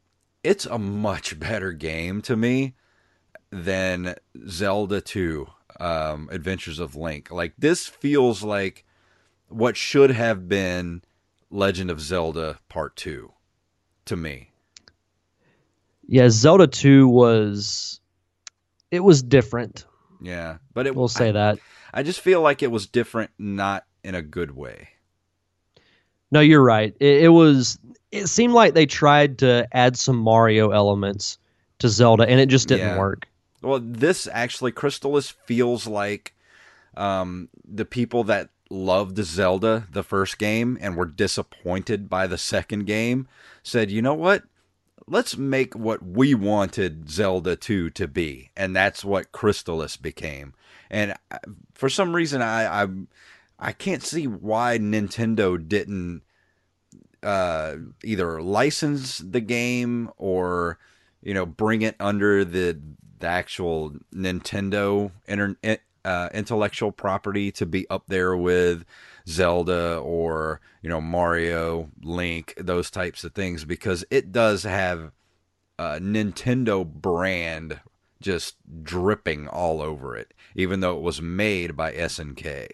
it's 0.43 0.65
a 0.65 0.77
much 0.77 1.39
better 1.39 1.71
game 1.71 2.21
to 2.23 2.35
me 2.35 2.75
than 3.57 4.15
Zelda 4.47 5.01
2 5.01 5.47
um, 5.79 6.29
Adventures 6.31 6.79
of 6.79 6.95
Link. 6.95 7.31
Like, 7.31 7.53
this 7.57 7.85
feels 7.85 8.43
like 8.43 8.85
what 9.49 9.77
should 9.77 10.11
have 10.11 10.47
been 10.47 11.01
Legend 11.49 11.91
of 11.91 12.01
Zelda 12.01 12.59
Part 12.69 12.95
2 12.95 13.31
to 14.05 14.15
me. 14.15 14.51
Yeah, 16.07 16.29
Zelda 16.29 16.67
2 16.67 17.07
was 17.07 17.99
it 18.91 19.01
was 19.01 19.21
different. 19.21 19.85
Yeah, 20.21 20.57
but 20.73 20.87
it 20.87 20.95
we'll 20.95 21.07
say 21.07 21.29
I, 21.29 21.33
that. 21.33 21.59
I 21.93 22.03
just 22.03 22.21
feel 22.21 22.41
like 22.41 22.63
it 22.63 22.71
was 22.71 22.87
different, 22.87 23.31
not 23.37 23.85
in 24.03 24.15
a 24.15 24.21
good 24.21 24.51
way. 24.51 24.89
No, 26.31 26.39
you're 26.39 26.63
right. 26.63 26.95
It, 26.99 27.23
it 27.23 27.29
was. 27.29 27.77
It 28.11 28.27
seemed 28.27 28.53
like 28.53 28.73
they 28.73 28.85
tried 28.85 29.39
to 29.39 29.67
add 29.71 29.97
some 29.97 30.17
Mario 30.17 30.69
elements 30.71 31.37
to 31.79 31.89
Zelda, 31.89 32.23
and 32.27 32.39
it 32.39 32.47
just 32.47 32.67
didn't 32.67 32.87
yeah. 32.87 32.97
work. 32.97 33.27
Well, 33.61 33.79
this 33.81 34.27
actually, 34.31 34.71
Crystalis 34.71 35.31
feels 35.31 35.87
like 35.87 36.35
um, 36.95 37.49
the 37.67 37.85
people 37.85 38.23
that 38.25 38.49
loved 38.69 39.17
Zelda 39.23 39.87
the 39.91 40.03
first 40.03 40.37
game 40.37 40.77
and 40.81 40.95
were 40.95 41.05
disappointed 41.05 42.09
by 42.09 42.27
the 42.27 42.37
second 42.37 42.85
game 42.85 43.27
said, 43.63 43.89
you 43.89 44.01
know 44.01 44.13
what? 44.13 44.43
let's 45.07 45.37
make 45.37 45.73
what 45.73 46.05
we 46.05 46.35
wanted 46.35 47.09
Zelda 47.09 47.55
2 47.55 47.89
to 47.91 48.07
be. 48.07 48.51
And 48.55 48.75
that's 48.75 49.05
what 49.05 49.31
Crystalis 49.31 49.99
became. 49.99 50.53
And 50.89 51.13
uh, 51.31 51.37
for 51.73 51.89
some 51.89 52.15
reason, 52.15 52.41
I, 52.41 52.83
I, 52.83 52.87
I 53.57 53.71
can't 53.71 54.03
see 54.03 54.27
why 54.27 54.77
Nintendo 54.77 55.65
didn't 55.65 56.23
uh, 57.23 57.75
either 58.03 58.41
license 58.41 59.19
the 59.19 59.41
game 59.41 60.11
or, 60.17 60.77
you 61.21 61.33
know, 61.33 61.45
bring 61.45 61.81
it 61.81 61.95
under 61.99 62.43
the, 62.43 62.79
the 63.19 63.27
actual 63.27 63.93
Nintendo 64.13 65.11
inter, 65.27 65.55
uh, 66.05 66.29
intellectual 66.33 66.91
property 66.91 67.51
to 67.51 67.65
be 67.65 67.89
up 67.89 68.03
there 68.07 68.35
with 68.35 68.85
Zelda 69.27 69.97
or 69.97 70.61
you 70.81 70.89
know 70.89 71.01
Mario, 71.01 71.89
Link, 72.01 72.53
those 72.57 72.89
types 72.89 73.23
of 73.23 73.33
things 73.33 73.65
because 73.65 74.05
it 74.09 74.31
does 74.31 74.63
have 74.63 75.11
a 75.77 75.99
Nintendo 75.99 76.85
brand 76.85 77.79
just 78.21 78.55
dripping 78.83 79.47
all 79.47 79.81
over 79.81 80.15
it, 80.15 80.33
even 80.55 80.79
though 80.79 80.97
it 80.97 81.03
was 81.03 81.21
made 81.21 81.75
by 81.75 81.91
SNK. 81.93 82.69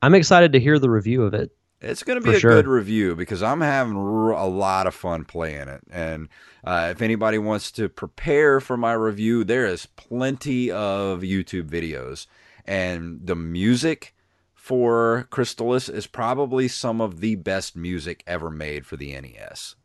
I'm 0.00 0.14
excited 0.14 0.52
to 0.52 0.60
hear 0.60 0.78
the 0.78 0.90
review 0.90 1.22
of 1.22 1.34
it. 1.34 1.50
It's 1.84 2.02
going 2.02 2.20
to 2.20 2.26
be 2.26 2.34
a 2.34 2.40
sure. 2.40 2.50
good 2.52 2.66
review 2.66 3.14
because 3.14 3.42
I'm 3.42 3.60
having 3.60 3.94
a 3.96 4.46
lot 4.46 4.86
of 4.86 4.94
fun 4.94 5.24
playing 5.24 5.68
it. 5.68 5.82
And 5.90 6.28
uh, 6.64 6.88
if 6.90 7.02
anybody 7.02 7.36
wants 7.36 7.70
to 7.72 7.88
prepare 7.88 8.58
for 8.58 8.76
my 8.76 8.94
review, 8.94 9.44
there 9.44 9.66
is 9.66 9.86
plenty 9.86 10.70
of 10.70 11.20
YouTube 11.20 11.68
videos. 11.68 12.26
And 12.64 13.20
the 13.26 13.36
music 13.36 14.14
for 14.54 15.28
Crystalis 15.30 15.92
is 15.92 16.06
probably 16.06 16.68
some 16.68 17.02
of 17.02 17.20
the 17.20 17.34
best 17.34 17.76
music 17.76 18.24
ever 18.26 18.50
made 18.50 18.86
for 18.86 18.96
the 18.96 19.12
NES. 19.12 19.76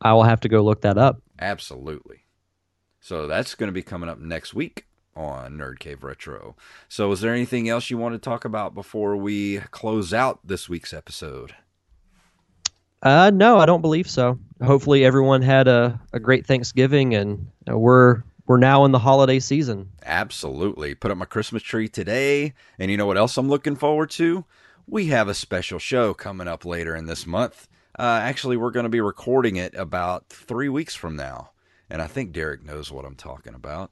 I 0.00 0.14
will 0.14 0.24
have 0.24 0.40
to 0.40 0.48
go 0.48 0.62
look 0.62 0.80
that 0.80 0.96
up. 0.96 1.20
Absolutely. 1.38 2.24
So 3.00 3.26
that's 3.26 3.54
going 3.54 3.68
to 3.68 3.72
be 3.72 3.82
coming 3.82 4.08
up 4.08 4.18
next 4.18 4.54
week 4.54 4.86
on 5.14 5.58
Nerd 5.58 5.78
Cave 5.78 6.04
Retro. 6.04 6.56
So, 6.88 7.12
is 7.12 7.20
there 7.20 7.34
anything 7.34 7.68
else 7.68 7.90
you 7.90 7.98
want 7.98 8.14
to 8.14 8.18
talk 8.18 8.44
about 8.44 8.74
before 8.74 9.16
we 9.16 9.58
close 9.70 10.12
out 10.12 10.40
this 10.44 10.68
week's 10.68 10.92
episode? 10.92 11.54
Uh, 13.02 13.30
no, 13.34 13.58
I 13.58 13.66
don't 13.66 13.82
believe 13.82 14.08
so. 14.08 14.38
Hopefully, 14.62 15.04
everyone 15.04 15.42
had 15.42 15.68
a, 15.68 16.00
a 16.12 16.20
great 16.20 16.46
Thanksgiving, 16.46 17.14
and 17.14 17.50
uh, 17.68 17.76
we're 17.76 18.22
we're 18.46 18.58
now 18.58 18.84
in 18.84 18.92
the 18.92 18.98
holiday 18.98 19.38
season. 19.38 19.90
Absolutely. 20.04 20.94
Put 20.94 21.10
up 21.10 21.18
my 21.18 21.24
Christmas 21.24 21.62
tree 21.62 21.88
today. 21.88 22.54
And 22.78 22.90
you 22.90 22.96
know 22.96 23.06
what 23.06 23.16
else 23.16 23.36
I'm 23.36 23.48
looking 23.48 23.76
forward 23.76 24.10
to? 24.10 24.44
We 24.86 25.06
have 25.06 25.28
a 25.28 25.34
special 25.34 25.78
show 25.78 26.12
coming 26.12 26.48
up 26.48 26.64
later 26.64 26.96
in 26.96 27.06
this 27.06 27.26
month. 27.26 27.68
Uh, 27.98 28.20
actually, 28.22 28.56
we're 28.56 28.70
going 28.70 28.84
to 28.84 28.90
be 28.90 29.00
recording 29.00 29.56
it 29.56 29.74
about 29.74 30.28
three 30.28 30.68
weeks 30.68 30.94
from 30.94 31.14
now. 31.16 31.50
And 31.88 32.02
I 32.02 32.06
think 32.06 32.32
Derek 32.32 32.64
knows 32.64 32.90
what 32.90 33.04
I'm 33.04 33.14
talking 33.14 33.54
about. 33.54 33.90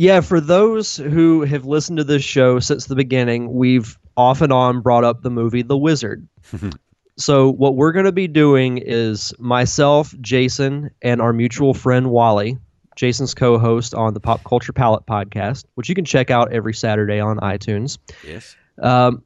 Yeah, 0.00 0.22
for 0.22 0.40
those 0.40 0.96
who 0.96 1.42
have 1.42 1.66
listened 1.66 1.98
to 1.98 2.04
this 2.04 2.24
show 2.24 2.58
since 2.58 2.86
the 2.86 2.94
beginning, 2.94 3.52
we've 3.52 3.98
off 4.16 4.40
and 4.40 4.50
on 4.50 4.80
brought 4.80 5.04
up 5.04 5.20
the 5.20 5.28
movie 5.28 5.60
The 5.60 5.76
Wizard. 5.76 6.26
so, 7.18 7.50
what 7.50 7.76
we're 7.76 7.92
going 7.92 8.06
to 8.06 8.10
be 8.10 8.26
doing 8.26 8.78
is 8.78 9.34
myself, 9.38 10.14
Jason, 10.22 10.90
and 11.02 11.20
our 11.20 11.34
mutual 11.34 11.74
friend 11.74 12.10
Wally, 12.10 12.56
Jason's 12.96 13.34
co-host 13.34 13.92
on 13.92 14.14
the 14.14 14.20
Pop 14.20 14.42
Culture 14.42 14.72
Palette 14.72 15.04
podcast, 15.04 15.66
which 15.74 15.90
you 15.90 15.94
can 15.94 16.06
check 16.06 16.30
out 16.30 16.50
every 16.50 16.72
Saturday 16.72 17.20
on 17.20 17.36
iTunes. 17.40 17.98
Yes. 18.26 18.56
Um, 18.78 19.22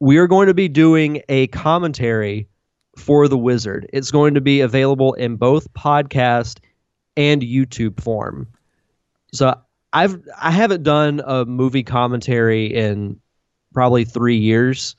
we 0.00 0.18
are 0.18 0.26
going 0.26 0.48
to 0.48 0.54
be 0.54 0.68
doing 0.68 1.22
a 1.30 1.46
commentary 1.46 2.46
for 2.98 3.26
The 3.26 3.38
Wizard. 3.38 3.88
It's 3.90 4.10
going 4.10 4.34
to 4.34 4.42
be 4.42 4.60
available 4.60 5.14
in 5.14 5.36
both 5.36 5.72
podcast 5.72 6.58
and 7.16 7.40
YouTube 7.40 8.02
form. 8.02 8.48
So 9.32 9.54
I've 9.92 10.22
I 10.40 10.50
haven't 10.50 10.82
done 10.82 11.20
a 11.24 11.44
movie 11.44 11.82
commentary 11.82 12.66
in 12.66 13.20
probably 13.72 14.04
three 14.04 14.36
years. 14.36 14.96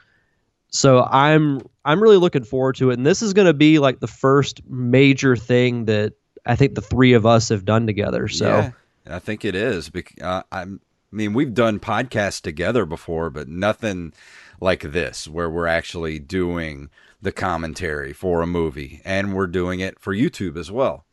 So 0.70 1.04
I'm 1.04 1.62
I'm 1.84 2.02
really 2.02 2.18
looking 2.18 2.44
forward 2.44 2.76
to 2.78 2.92
it, 2.92 2.98
and 2.98 3.06
this 3.06 3.22
is 3.22 3.34
going 3.34 3.48
to 3.48 3.54
be 3.54 3.80
like 3.80 4.00
the 4.00 4.08
first 4.08 4.62
major 4.68 5.36
thing 5.36 5.86
that 5.86 6.14
I 6.46 6.56
think 6.56 6.76
the 6.76 6.82
three 6.82 7.14
of 7.14 7.26
us 7.26 7.50
have 7.50 7.66
done 7.66 7.86
together. 7.86 8.28
So 8.28 8.48
yeah, 8.48 8.72
I 9.16 9.20
think 9.20 9.46
it 9.46 9.56
is. 9.56 9.92
Uh, 10.22 10.44
I 10.52 10.66
mean, 11.12 11.34
we've 11.34 11.54
done 11.54 11.80
podcasts 11.80 12.42
together 12.42 12.86
before, 12.86 13.30
but 13.30 13.48
nothing 13.48 14.14
like 14.62 14.82
this, 14.82 15.28
where 15.28 15.50
we're 15.50 15.68
actually 15.68 16.20
doing 16.20 16.90
the 17.22 17.32
commentary 17.32 18.14
for 18.14 18.42
a 18.42 18.48
movie, 18.48 19.02
and 19.04 19.34
we're 19.36 19.48
doing 19.48 19.80
it 19.80 20.00
for 20.00 20.16
YouTube 20.16 20.58
as 20.58 20.72
well. 20.72 21.06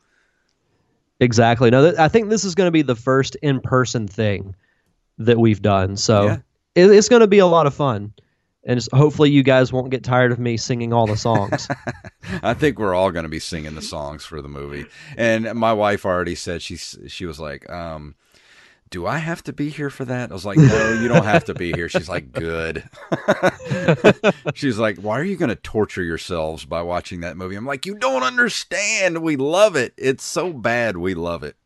Exactly. 1.20 1.70
No, 1.70 1.94
I 1.98 2.08
think 2.08 2.28
this 2.30 2.44
is 2.44 2.54
going 2.54 2.68
to 2.68 2.72
be 2.72 2.82
the 2.82 2.94
first 2.94 3.36
in-person 3.36 4.08
thing 4.08 4.54
that 5.18 5.38
we've 5.38 5.60
done. 5.60 5.96
So 5.96 6.26
yeah. 6.26 6.38
it's 6.76 7.08
going 7.08 7.20
to 7.20 7.26
be 7.26 7.38
a 7.38 7.46
lot 7.46 7.66
of 7.66 7.74
fun 7.74 8.12
and 8.68 8.86
hopefully 8.92 9.30
you 9.30 9.42
guys 9.42 9.72
won't 9.72 9.90
get 9.90 10.04
tired 10.04 10.30
of 10.30 10.38
me 10.38 10.58
singing 10.58 10.92
all 10.92 11.06
the 11.06 11.16
songs. 11.16 11.68
I 12.42 12.52
think 12.52 12.78
we're 12.78 12.94
all 12.94 13.10
going 13.10 13.22
to 13.22 13.28
be 13.30 13.38
singing 13.38 13.74
the 13.74 13.82
songs 13.82 14.24
for 14.24 14.42
the 14.42 14.48
movie. 14.48 14.84
And 15.16 15.54
my 15.54 15.72
wife 15.72 16.04
already 16.04 16.34
said 16.34 16.60
she 16.60 16.76
she 16.76 17.24
was 17.24 17.40
like, 17.40 17.68
um, 17.70 18.14
do 18.90 19.06
I 19.06 19.18
have 19.18 19.42
to 19.44 19.52
be 19.52 19.68
here 19.68 19.90
for 19.90 20.04
that? 20.06 20.30
I 20.30 20.32
was 20.32 20.44
like, 20.46 20.58
no, 20.58 20.98
you 21.00 21.08
don't 21.08 21.24
have 21.24 21.44
to 21.46 21.54
be 21.54 21.72
here. 21.72 21.88
She's 21.88 22.08
like, 22.08 22.32
good. 22.32 22.88
She's 24.54 24.78
like, 24.78 24.98
why 24.98 25.18
are 25.18 25.24
you 25.24 25.36
going 25.36 25.50
to 25.50 25.56
torture 25.56 26.02
yourselves 26.02 26.64
by 26.64 26.82
watching 26.82 27.20
that 27.20 27.36
movie? 27.36 27.56
I'm 27.56 27.66
like, 27.66 27.86
you 27.86 27.94
don't 27.94 28.22
understand. 28.22 29.22
We 29.22 29.36
love 29.36 29.76
it. 29.76 29.92
It's 29.96 30.24
so 30.24 30.52
bad. 30.52 30.96
We 30.96 31.14
love 31.14 31.42
it. 31.42 31.56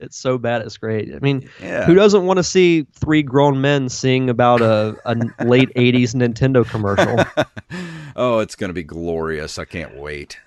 It's 0.00 0.16
so 0.16 0.38
bad. 0.38 0.62
It's 0.62 0.76
great. 0.76 1.12
I 1.12 1.18
mean, 1.18 1.48
Yeah. 1.60 1.84
who 1.84 1.94
doesn't 1.94 2.24
want 2.24 2.36
to 2.36 2.44
see 2.44 2.86
three 2.94 3.22
grown 3.22 3.60
men 3.60 3.88
sing 3.88 4.30
about 4.30 4.60
a, 4.60 4.96
a 5.04 5.14
late 5.44 5.70
80s 5.74 6.14
Nintendo 6.14 6.64
commercial? 6.64 7.18
oh, 8.16 8.38
it's 8.38 8.54
going 8.54 8.68
to 8.68 8.74
be 8.74 8.84
glorious. 8.84 9.58
I 9.58 9.64
can't 9.64 9.96
wait. 9.96 10.38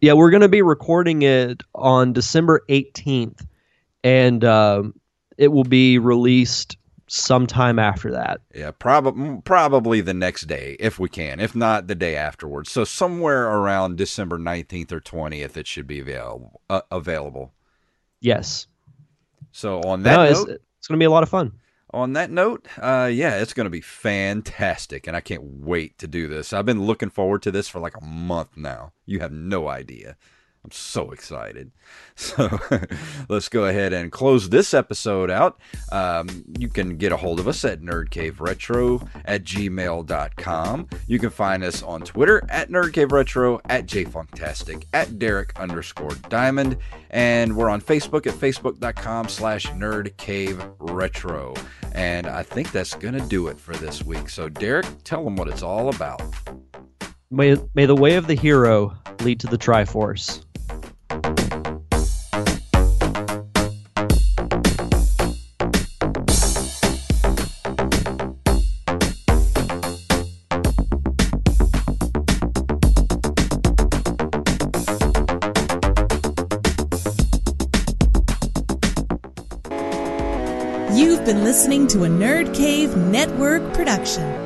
Yeah, 0.00 0.12
we're 0.12 0.30
going 0.30 0.42
to 0.42 0.48
be 0.48 0.62
recording 0.62 1.22
it 1.22 1.62
on 1.74 2.12
December 2.12 2.62
18th, 2.68 3.44
and 4.04 4.44
um, 4.44 4.94
it 5.38 5.48
will 5.48 5.64
be 5.64 5.98
released 5.98 6.76
sometime 7.08 7.78
after 7.78 8.10
that. 8.10 8.40
Yeah, 8.54 8.72
probably 8.72 9.40
probably 9.44 10.00
the 10.00 10.14
next 10.14 10.42
day 10.46 10.76
if 10.80 10.98
we 10.98 11.08
can. 11.08 11.38
If 11.40 11.54
not, 11.54 11.86
the 11.86 11.94
day 11.94 12.16
afterwards. 12.16 12.70
So 12.70 12.84
somewhere 12.84 13.46
around 13.46 13.96
December 13.96 14.38
19th 14.38 14.92
or 14.92 15.00
20th 15.00 15.56
it 15.56 15.66
should 15.66 15.86
be 15.86 16.00
available 16.00 16.60
uh, 16.68 16.80
available. 16.90 17.52
Yes. 18.20 18.66
So 19.52 19.80
on 19.82 20.02
that 20.02 20.16
No, 20.16 20.22
it's, 20.22 20.40
note, 20.40 20.60
it's 20.78 20.88
going 20.88 20.98
to 20.98 21.02
be 21.02 21.06
a 21.06 21.10
lot 21.10 21.22
of 21.22 21.28
fun. 21.28 21.52
on 21.94 22.12
that 22.14 22.30
note, 22.30 22.66
uh, 22.78 23.08
yeah, 23.12 23.36
it's 23.40 23.52
going 23.52 23.64
to 23.66 23.70
be 23.70 23.80
fantastic, 23.80 25.06
and 25.06 25.16
I 25.16 25.20
can't 25.20 25.42
wait 25.42 25.96
to 25.98 26.06
do 26.08 26.26
this. 26.28 26.52
I've 26.52 26.66
been 26.66 26.84
looking 26.84 27.10
forward 27.10 27.42
to 27.42 27.50
this 27.50 27.68
for 27.68 27.78
like 27.78 27.96
a 27.96 28.04
month 28.04 28.56
now. 28.56 28.92
You 29.06 29.20
have 29.20 29.32
no 29.32 29.68
idea. 29.68 30.16
I'm 30.66 30.72
so 30.72 31.12
excited. 31.12 31.70
So 32.18 32.48
let's 33.28 33.50
go 33.50 33.66
ahead 33.66 33.92
and 33.92 34.10
close 34.10 34.48
this 34.48 34.72
episode 34.72 35.30
out. 35.30 35.60
Um, 35.92 36.44
you 36.58 36.68
can 36.68 36.96
get 36.96 37.12
a 37.12 37.16
hold 37.16 37.38
of 37.38 37.46
us 37.46 37.62
at 37.62 37.82
nerdcaveretro 37.82 39.06
at 39.26 39.44
gmail.com. 39.44 40.88
You 41.06 41.18
can 41.18 41.28
find 41.28 41.62
us 41.62 41.82
on 41.82 42.00
Twitter 42.00 42.42
at 42.48 42.70
nerdcaveretro, 42.70 43.60
at 43.68 43.84
jfunktastic, 43.86 44.86
at 44.94 45.18
Derek 45.18 45.60
underscore 45.60 46.14
diamond, 46.30 46.78
and 47.10 47.54
we're 47.54 47.68
on 47.68 47.82
Facebook 47.82 48.26
at 48.26 48.32
facebook.com 48.32 49.28
slash 49.28 49.66
nerdcaveretro. 49.66 51.62
And 51.92 52.26
I 52.26 52.42
think 52.42 52.72
that's 52.72 52.94
going 52.94 53.14
to 53.14 53.28
do 53.28 53.48
it 53.48 53.60
for 53.60 53.76
this 53.76 54.02
week. 54.02 54.30
So, 54.30 54.48
Derek, 54.48 54.86
tell 55.04 55.22
them 55.22 55.36
what 55.36 55.48
it's 55.48 55.62
all 55.62 55.90
about. 55.94 56.22
May, 57.30 57.56
may 57.74 57.84
the 57.84 57.94
way 57.94 58.14
of 58.14 58.26
the 58.26 58.34
hero 58.34 58.96
lead 59.20 59.40
to 59.40 59.48
the 59.48 59.58
Triforce. 59.58 60.45
You've 80.96 81.24
been 81.24 81.44
listening 81.44 81.86
to 81.88 82.04
a 82.04 82.08
Nerd 82.08 82.54
Cave 82.54 82.96
Network 82.96 83.74
production. 83.74 84.45